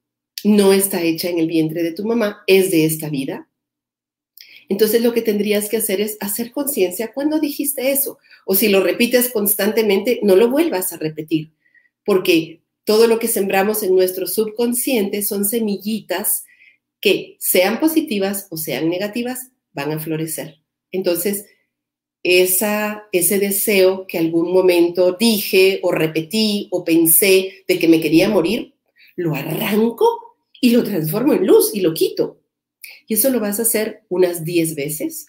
[0.44, 3.48] no está hecha en el vientre de tu mamá, es de esta vida.
[4.70, 8.18] Entonces lo que tendrías que hacer es hacer conciencia cuando dijiste eso.
[8.46, 11.52] O si lo repites constantemente, no lo vuelvas a repetir,
[12.04, 16.44] porque todo lo que sembramos en nuestro subconsciente son semillitas
[17.00, 20.60] que sean positivas o sean negativas, van a florecer.
[20.92, 21.46] Entonces,
[22.22, 28.28] esa, ese deseo que algún momento dije o repetí o pensé de que me quería
[28.28, 28.74] morir,
[29.16, 32.39] lo arranco y lo transformo en luz y lo quito.
[33.10, 35.26] Y eso lo vas a hacer unas 10 veces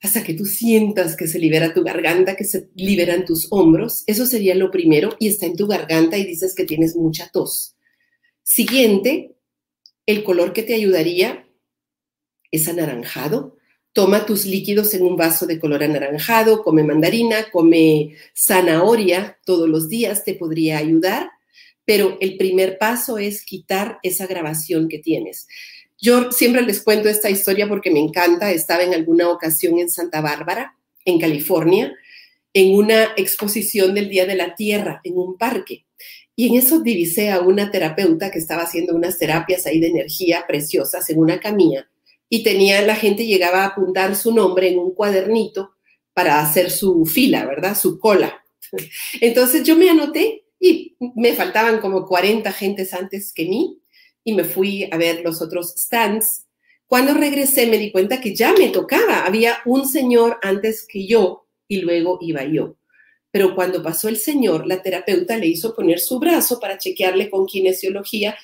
[0.00, 4.04] hasta que tú sientas que se libera tu garganta, que se liberan tus hombros.
[4.06, 7.74] Eso sería lo primero y está en tu garganta y dices que tienes mucha tos.
[8.44, 9.34] Siguiente,
[10.06, 11.48] el color que te ayudaría
[12.52, 13.58] es anaranjado
[13.94, 19.88] toma tus líquidos en un vaso de color anaranjado, come mandarina, come zanahoria todos los
[19.88, 21.30] días, te podría ayudar,
[21.84, 25.46] pero el primer paso es quitar esa grabación que tienes.
[26.04, 28.50] Yo siempre les cuento esta historia porque me encanta.
[28.50, 30.76] Estaba en alguna ocasión en Santa Bárbara,
[31.06, 31.94] en California,
[32.52, 35.86] en una exposición del Día de la Tierra, en un parque.
[36.36, 40.44] Y en eso divisé a una terapeuta que estaba haciendo unas terapias ahí de energía
[40.46, 41.88] preciosas en una camilla
[42.28, 45.70] y tenía, la gente llegaba a apuntar su nombre en un cuadernito
[46.12, 47.78] para hacer su fila, ¿verdad?
[47.78, 48.44] Su cola.
[49.22, 53.80] Entonces yo me anoté y me faltaban como 40 gentes antes que mí
[54.24, 56.46] y me fui a ver los otros stands.
[56.86, 61.46] Cuando regresé me di cuenta que ya me tocaba, había un señor antes que yo
[61.68, 62.76] y luego iba yo.
[63.30, 67.46] Pero cuando pasó el señor, la terapeuta le hizo poner su brazo para chequearle con
[67.46, 68.36] kinesiología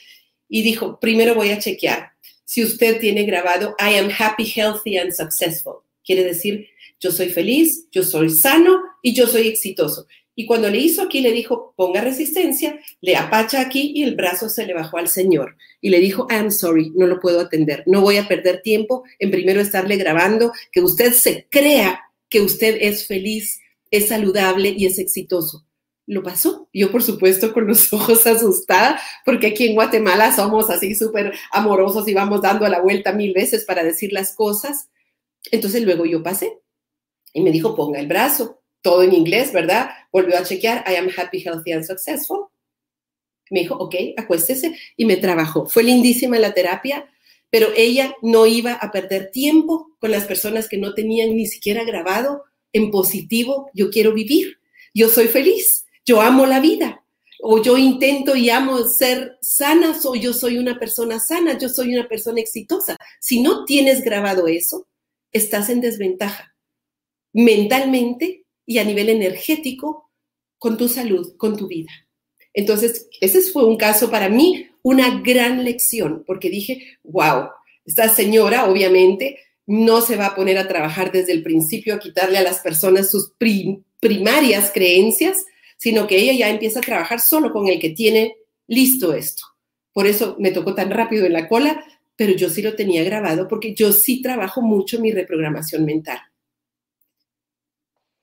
[0.49, 2.13] y dijo, primero voy a chequear
[2.51, 5.85] si usted tiene grabado I am happy, healthy and successful.
[6.05, 6.67] Quiere decir,
[6.99, 10.07] yo soy feliz, yo soy sano y yo soy exitoso.
[10.35, 14.49] Y cuando le hizo aquí, le dijo, ponga resistencia, le apacha aquí y el brazo
[14.49, 15.57] se le bajó al Señor.
[15.81, 19.03] Y le dijo, I am sorry, no lo puedo atender, no voy a perder tiempo
[19.19, 24.87] en primero estarle grabando, que usted se crea que usted es feliz, es saludable y
[24.87, 25.67] es exitoso
[26.11, 26.69] lo pasó.
[26.73, 32.07] Yo, por supuesto, con los ojos asustada, porque aquí en Guatemala somos así súper amorosos
[32.09, 34.91] y vamos dando la vuelta mil veces para decir las cosas.
[35.53, 36.59] Entonces luego yo pasé
[37.33, 39.91] y me dijo, ponga el brazo, todo en inglés, ¿verdad?
[40.13, 42.47] Volvió a chequear, I am happy, healthy and successful.
[43.51, 45.67] Me dijo, ok, acuéstese y me trabajó.
[45.67, 47.11] Fue lindísima la terapia,
[47.51, 51.85] pero ella no iba a perder tiempo con las personas que no tenían ni siquiera
[51.85, 54.59] grabado en positivo, yo quiero vivir,
[54.95, 57.05] yo soy feliz yo amo la vida,
[57.41, 61.95] o yo intento y amo ser sana, o yo soy una persona sana, yo soy
[61.95, 62.97] una persona exitosa.
[63.21, 64.89] Si no tienes grabado eso,
[65.33, 66.55] estás en desventaja
[67.33, 68.40] mentalmente
[68.71, 70.13] y a nivel energético
[70.57, 71.91] con tu salud, con tu vida.
[72.55, 77.49] Entonces, ese fue un caso para mí, una gran lección, porque dije, wow,
[77.85, 82.39] esta señora obviamente no se va a poner a trabajar desde el principio a quitarle
[82.39, 83.33] a las personas sus
[83.99, 85.47] primarias creencias,
[85.77, 88.37] sino que ella ya empieza a trabajar solo con el que tiene
[88.69, 89.43] listo esto.
[89.93, 93.49] Por eso me tocó tan rápido en la cola, pero yo sí lo tenía grabado
[93.49, 96.21] porque yo sí trabajo mucho mi reprogramación mental.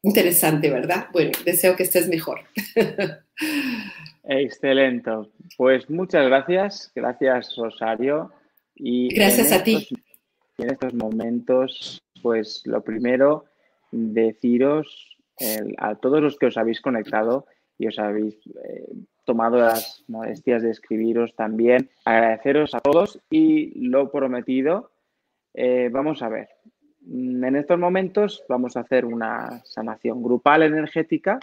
[0.04, 1.08] Interesante, ¿verdad?
[1.12, 2.42] Bueno, deseo que estés mejor.
[4.24, 5.12] Excelente.
[5.58, 6.92] Pues muchas gracias.
[6.96, 8.32] Gracias, Rosario.
[8.76, 9.88] Y gracias a ti
[10.58, 13.46] en estos momentos, pues lo primero,
[13.92, 15.16] deciros
[15.78, 17.46] a todos los que os habéis conectado
[17.78, 18.88] y os habéis eh,
[19.24, 24.90] tomado las molestias de escribiros también, agradeceros a todos y lo prometido,
[25.54, 26.50] eh, vamos a ver.
[27.10, 31.40] En estos momentos vamos a hacer una sanación grupal energética,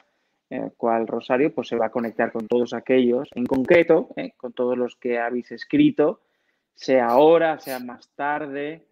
[0.50, 4.32] en el cual Rosario pues, se va a conectar con todos aquellos, en concreto, eh,
[4.36, 6.20] con todos los que habéis escrito,
[6.74, 8.82] sea ahora, sea más tarde,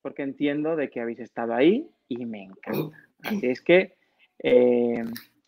[0.00, 2.96] porque entiendo de que habéis estado ahí y me encanta.
[3.24, 3.96] Así es que
[4.38, 5.04] eh,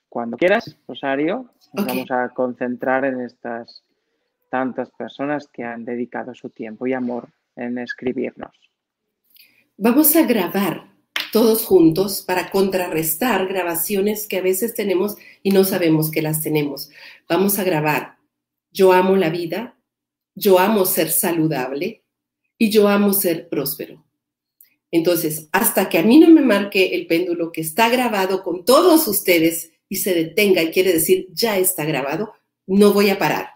[0.09, 3.85] cuando quieras, Rosario, nos vamos a concentrar en estas
[4.49, 8.74] tantas personas que han dedicado su tiempo y amor en escribirnos.
[9.77, 10.89] Vamos a grabar
[11.33, 16.91] todos juntos para contrarrestar grabaciones que a veces tenemos y no sabemos que las tenemos.
[17.29, 18.18] Vamos a grabar.
[18.70, 19.77] Yo amo la vida,
[20.37, 22.05] yo amo ser saludable
[22.57, 24.05] y yo amo ser próspero.
[24.93, 29.09] Entonces, hasta que a mí no me marque el péndulo que está grabado con todos
[29.09, 32.33] ustedes y se detenga y quiere decir ya está grabado,
[32.68, 33.49] no voy a parar.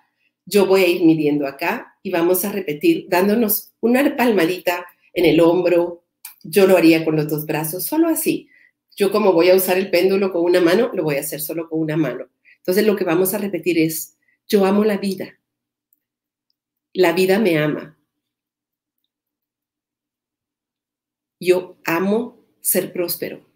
[0.44, 5.38] Yo voy a ir midiendo acá y vamos a repetir dándonos una palmadita en el
[5.40, 6.07] hombro.
[6.42, 8.48] Yo lo haría con los dos brazos, solo así.
[8.96, 11.68] Yo como voy a usar el péndulo con una mano, lo voy a hacer solo
[11.68, 12.28] con una mano.
[12.58, 14.16] Entonces lo que vamos a repetir es,
[14.46, 15.38] yo amo la vida.
[16.92, 17.98] La vida me ama.
[21.40, 23.46] Yo amo ser próspero.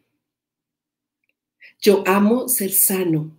[1.80, 3.36] Yo amo ser sano.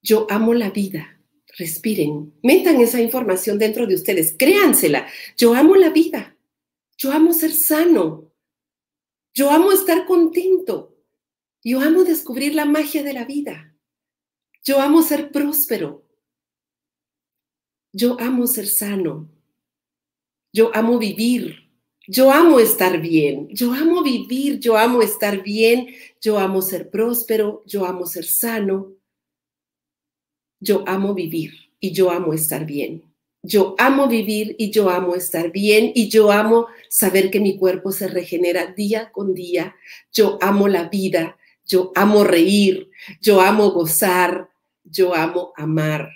[0.00, 1.20] Yo amo la vida.
[1.58, 5.06] Respiren, metan esa información dentro de ustedes, créansela.
[5.36, 6.37] Yo amo la vida.
[6.98, 8.32] Yo amo ser sano.
[9.32, 10.96] Yo amo estar contento.
[11.62, 13.74] Yo amo descubrir la magia de la vida.
[14.64, 16.04] Yo amo ser próspero.
[17.92, 19.30] Yo amo ser sano.
[20.52, 21.68] Yo amo vivir.
[22.10, 25.88] Yo amo estar bien, yo amo vivir, yo amo estar bien,
[26.22, 28.94] yo amo ser próspero, yo amo ser sano,
[30.58, 33.07] yo amo vivir y yo amo estar bien.
[33.42, 37.92] Yo amo vivir y yo amo estar bien y yo amo saber que mi cuerpo
[37.92, 39.76] se regenera día con día.
[40.12, 44.50] Yo amo la vida, yo amo reír, yo amo gozar,
[44.84, 46.10] yo amo amar,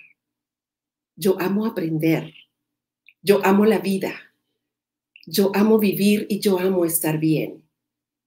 [1.15, 2.35] yo amo aprender,
[3.23, 4.13] yo amo la vida.
[5.27, 7.63] Yo amo vivir y yo amo estar bien.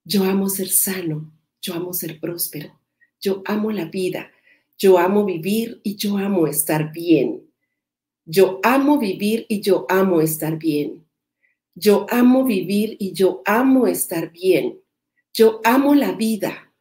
[0.05, 1.33] Yo amo ser sano.
[1.61, 2.79] Yo amo ser próspero.
[3.19, 4.31] Yo amo la vida.
[4.77, 7.44] Yo amo vivir y yo amo estar bien.
[8.25, 11.05] Yo amo vivir y yo amo estar bien.
[11.75, 14.79] Yo amo vivir y yo amo estar bien.
[15.31, 16.73] Yo amo la vida.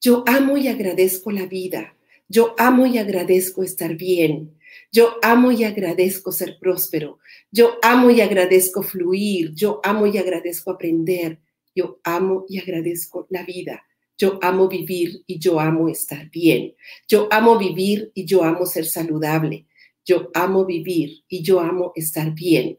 [0.00, 1.94] Yo amo y agradezco la vida.
[2.28, 4.58] Yo amo y agradezco estar bien.
[4.90, 7.20] Yo amo y agradezco ser próspero.
[7.52, 9.54] Yo amo y agradezco fluir.
[9.54, 11.38] Yo amo y agradezco aprender.
[11.76, 13.84] Yo amo y agradezco la vida.
[14.18, 16.74] Yo amo vivir y yo amo estar bien.
[17.06, 19.66] Yo amo vivir y yo amo ser saludable.
[20.04, 22.78] Yo amo vivir y yo amo estar bien.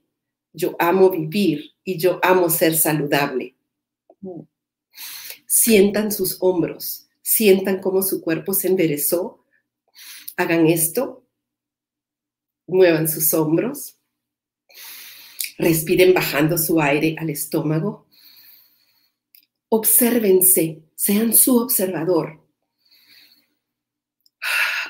[0.52, 3.56] Yo amo vivir y yo amo ser saludable.
[5.48, 9.46] Sientan sus hombros, sientan cómo su cuerpo se enderezó.
[10.36, 11.24] Hagan esto
[12.68, 14.00] muevan sus hombros,
[15.58, 18.08] respiren bajando su aire al estómago,
[19.70, 22.42] obsérvense, sean su observador.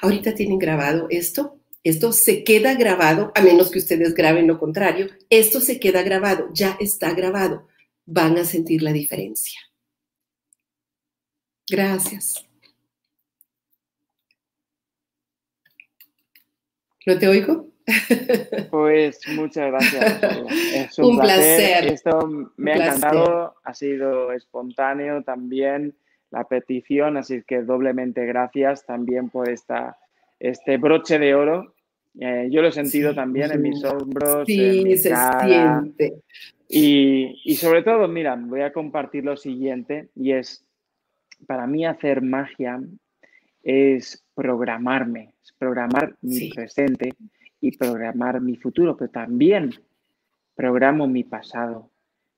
[0.01, 5.07] Ahorita tienen grabado esto, esto se queda grabado, a menos que ustedes graben lo contrario,
[5.29, 7.67] esto se queda grabado, ya está grabado,
[8.05, 9.59] van a sentir la diferencia.
[11.69, 12.45] Gracias.
[17.05, 17.67] ¿No te oigo?
[18.71, 20.23] Pues muchas gracias.
[20.73, 21.87] Es un, placer.
[21.87, 25.95] Esto me ha encantado, ha sido espontáneo también
[26.31, 29.97] la petición, así que doblemente gracias también por esta,
[30.39, 31.73] este broche de oro.
[32.19, 34.45] Eh, yo lo he sentido también en mis hombros.
[34.45, 36.21] Sí, en se siente.
[36.69, 40.65] Y, y sobre todo, mira, voy a compartir lo siguiente y es,
[41.45, 42.81] para mí hacer magia
[43.63, 47.13] es programarme, programar mi presente
[47.61, 49.71] y programar mi futuro, pero también
[50.55, 51.89] programo mi pasado.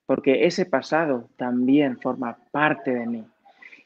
[0.05, 3.23] porque ese pasado también forma parte de mí.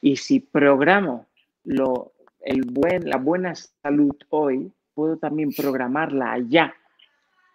[0.01, 1.25] Y si programo
[1.63, 6.73] lo, el buen, la buena salud hoy, puedo también programarla allá,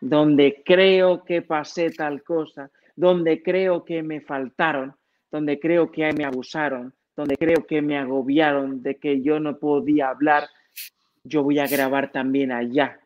[0.00, 4.94] donde creo que pasé tal cosa, donde creo que me faltaron,
[5.30, 10.08] donde creo que me abusaron, donde creo que me agobiaron, de que yo no podía
[10.08, 10.48] hablar,
[11.22, 13.00] yo voy a grabar también allá.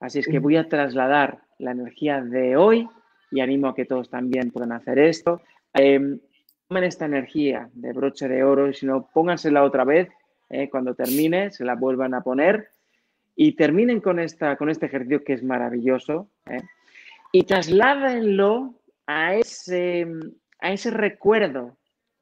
[0.00, 2.88] Así es que voy a trasladar la energía de hoy
[3.30, 5.40] y animo a que todos también puedan hacer esto.
[5.74, 6.18] Eh,
[6.68, 10.08] tomen esta energía de broche de oro y si no, póngansela otra vez
[10.48, 12.68] eh, cuando termine, se la vuelvan a poner
[13.34, 16.60] y terminen con, esta, con este ejercicio que es maravilloso eh,
[17.32, 18.74] y trasládenlo
[19.06, 20.06] a ese,
[20.60, 21.76] a ese recuerdo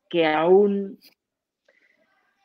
[0.09, 0.99] que aún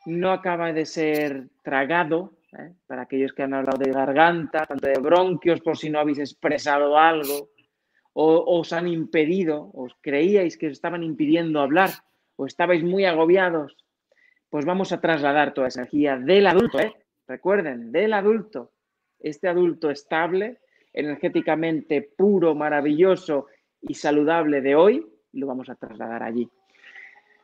[0.06, 2.72] no acaba de ser tragado, ¿eh?
[2.86, 6.96] para aquellos que han hablado de garganta, tanto de bronquios por si no habéis expresado
[6.96, 7.50] algo,
[8.12, 11.90] o, os han impedido, os creíais que os estaban impidiendo hablar,
[12.36, 13.76] o estabais muy agobiados,
[14.50, 16.92] pues vamos a trasladar toda esa energía del adulto, ¿eh?
[17.26, 18.72] recuerden, del adulto,
[19.20, 20.58] este adulto estable,
[20.92, 23.46] energéticamente puro, maravilloso
[23.80, 26.48] y saludable de hoy, lo vamos a trasladar allí.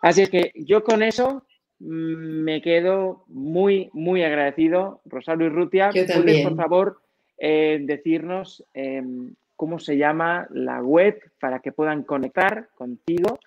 [0.01, 1.47] Así es que yo con eso
[1.79, 5.01] mm, me quedo muy, muy agradecido.
[5.05, 7.01] Rosario y Rutia, ¿puedes por favor
[7.39, 13.39] eh, decirnos em, cómo se llama la web para que puedan conectar contigo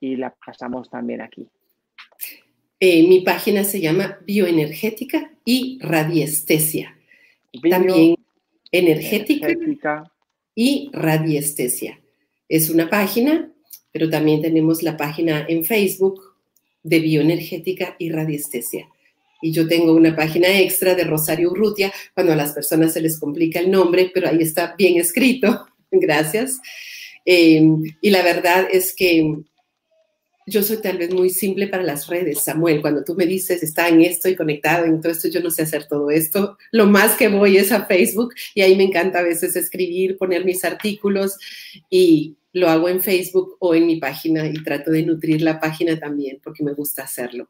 [0.00, 1.48] y la pasamos también aquí.
[2.80, 6.96] Eh, mi página se llama Bioenergética y Radiestesia.
[7.68, 8.16] también
[8.70, 9.48] energética,
[10.54, 12.00] y radiestesia.
[12.48, 13.50] Es una página,
[13.92, 16.20] pero también tenemos la página en Facebook
[16.82, 18.88] de Bioenergética y Radiestesia.
[19.40, 23.18] Y yo tengo una página extra de Rosario Urrutia cuando a las personas se les
[23.18, 25.66] complica el nombre, pero ahí está bien escrito.
[25.90, 26.60] Gracias.
[27.24, 27.62] Eh,
[28.00, 29.36] y la verdad es que
[30.48, 32.80] yo soy tal vez muy simple para las redes, Samuel.
[32.80, 35.62] Cuando tú me dices, está en esto y conectado en todo esto, yo no sé
[35.62, 36.56] hacer todo esto.
[36.72, 40.44] Lo más que voy es a Facebook y ahí me encanta a veces escribir, poner
[40.44, 41.36] mis artículos
[41.90, 45.98] y lo hago en Facebook o en mi página y trato de nutrir la página
[45.98, 47.48] también porque me gusta hacerlo.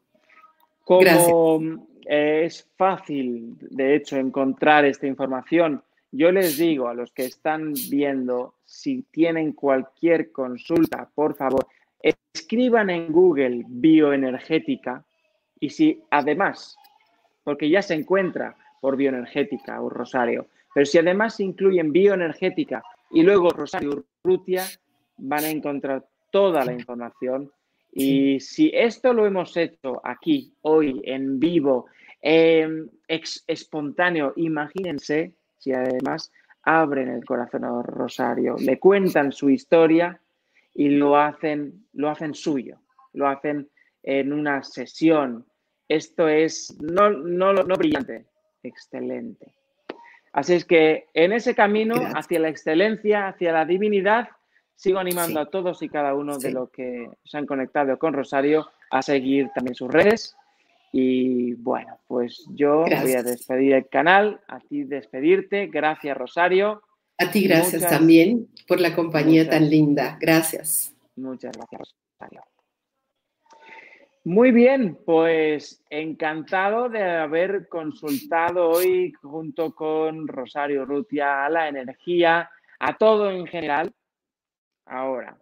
[0.83, 7.73] Como es fácil, de hecho, encontrar esta información, yo les digo a los que están
[7.89, 11.67] viendo, si tienen cualquier consulta, por favor,
[12.01, 15.05] escriban en Google bioenergética
[15.59, 16.77] y si además,
[17.43, 22.81] porque ya se encuentra por bioenergética o Rosario, pero si además incluyen bioenergética
[23.11, 24.63] y luego Rosario Rutia,
[25.17, 27.51] van a encontrar toda la información.
[27.91, 31.87] Y si esto lo hemos hecho aquí, hoy, en vivo,
[32.21, 36.31] espontáneo, imagínense si además
[36.63, 40.21] abren el corazón a Rosario, le cuentan su historia
[40.73, 42.79] y lo hacen, lo hacen suyo,
[43.13, 43.69] lo hacen
[44.03, 45.45] en una sesión.
[45.87, 48.25] Esto es no, no, no brillante,
[48.63, 49.53] excelente.
[50.31, 54.29] Así es que en ese camino hacia la excelencia, hacia la divinidad,
[54.75, 58.69] sigo animando a todos y cada uno de los que se han conectado con Rosario
[58.91, 60.35] a seguir también sus redes.
[60.91, 65.67] Y bueno, pues yo voy a despedir el canal, a ti despedirte.
[65.67, 66.83] Gracias, Rosario.
[67.19, 70.17] A ti gracias también por la compañía tan linda.
[70.21, 70.95] Gracias.
[71.17, 72.41] Muchas gracias, Rosario.
[74.23, 82.49] Muy bien, pues encantado de haber consultado hoy junto con Rosario Rutia a la energía,
[82.79, 83.91] a todo en general.
[84.85, 85.37] Ahora,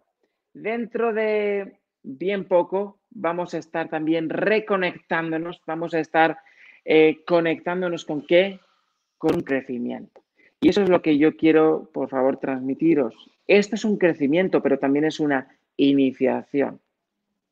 [0.52, 6.38] dentro de bien poco vamos a estar también reconectándonos, vamos a estar
[6.84, 8.58] eh, conectándonos con qué?
[9.16, 10.22] Con un crecimiento.
[10.60, 13.14] Y eso es lo que yo quiero, por favor, transmitiros.
[13.46, 16.80] Esto es un crecimiento, pero también es una iniciación.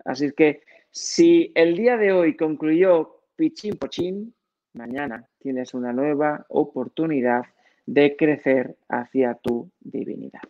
[0.04, 4.34] Así que si el día de hoy concluyó Pichín Pochín,
[4.72, 7.44] mañana tienes una nueva oportunidad
[7.86, 10.40] de crecer hacia tu divinidad.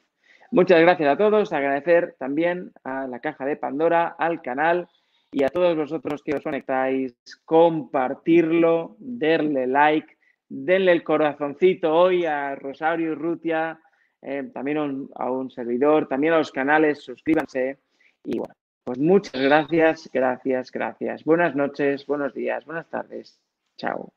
[0.51, 1.53] Muchas gracias a todos.
[1.53, 4.89] Agradecer también a la caja de Pandora, al canal
[5.33, 7.17] y a todos vosotros que os conectáis.
[7.45, 10.16] Compartirlo, darle like
[10.49, 13.81] denle el corazoncito hoy a Rosario y Rutia,
[14.23, 17.79] eh, también a un servidor, también a los canales, suscríbanse.
[18.25, 18.55] Y bueno,
[18.85, 21.25] pues muchas gracias, gracias, gracias.
[21.25, 23.41] Buenas noches, buenos días, buenas tardes.
[23.77, 24.16] Chao.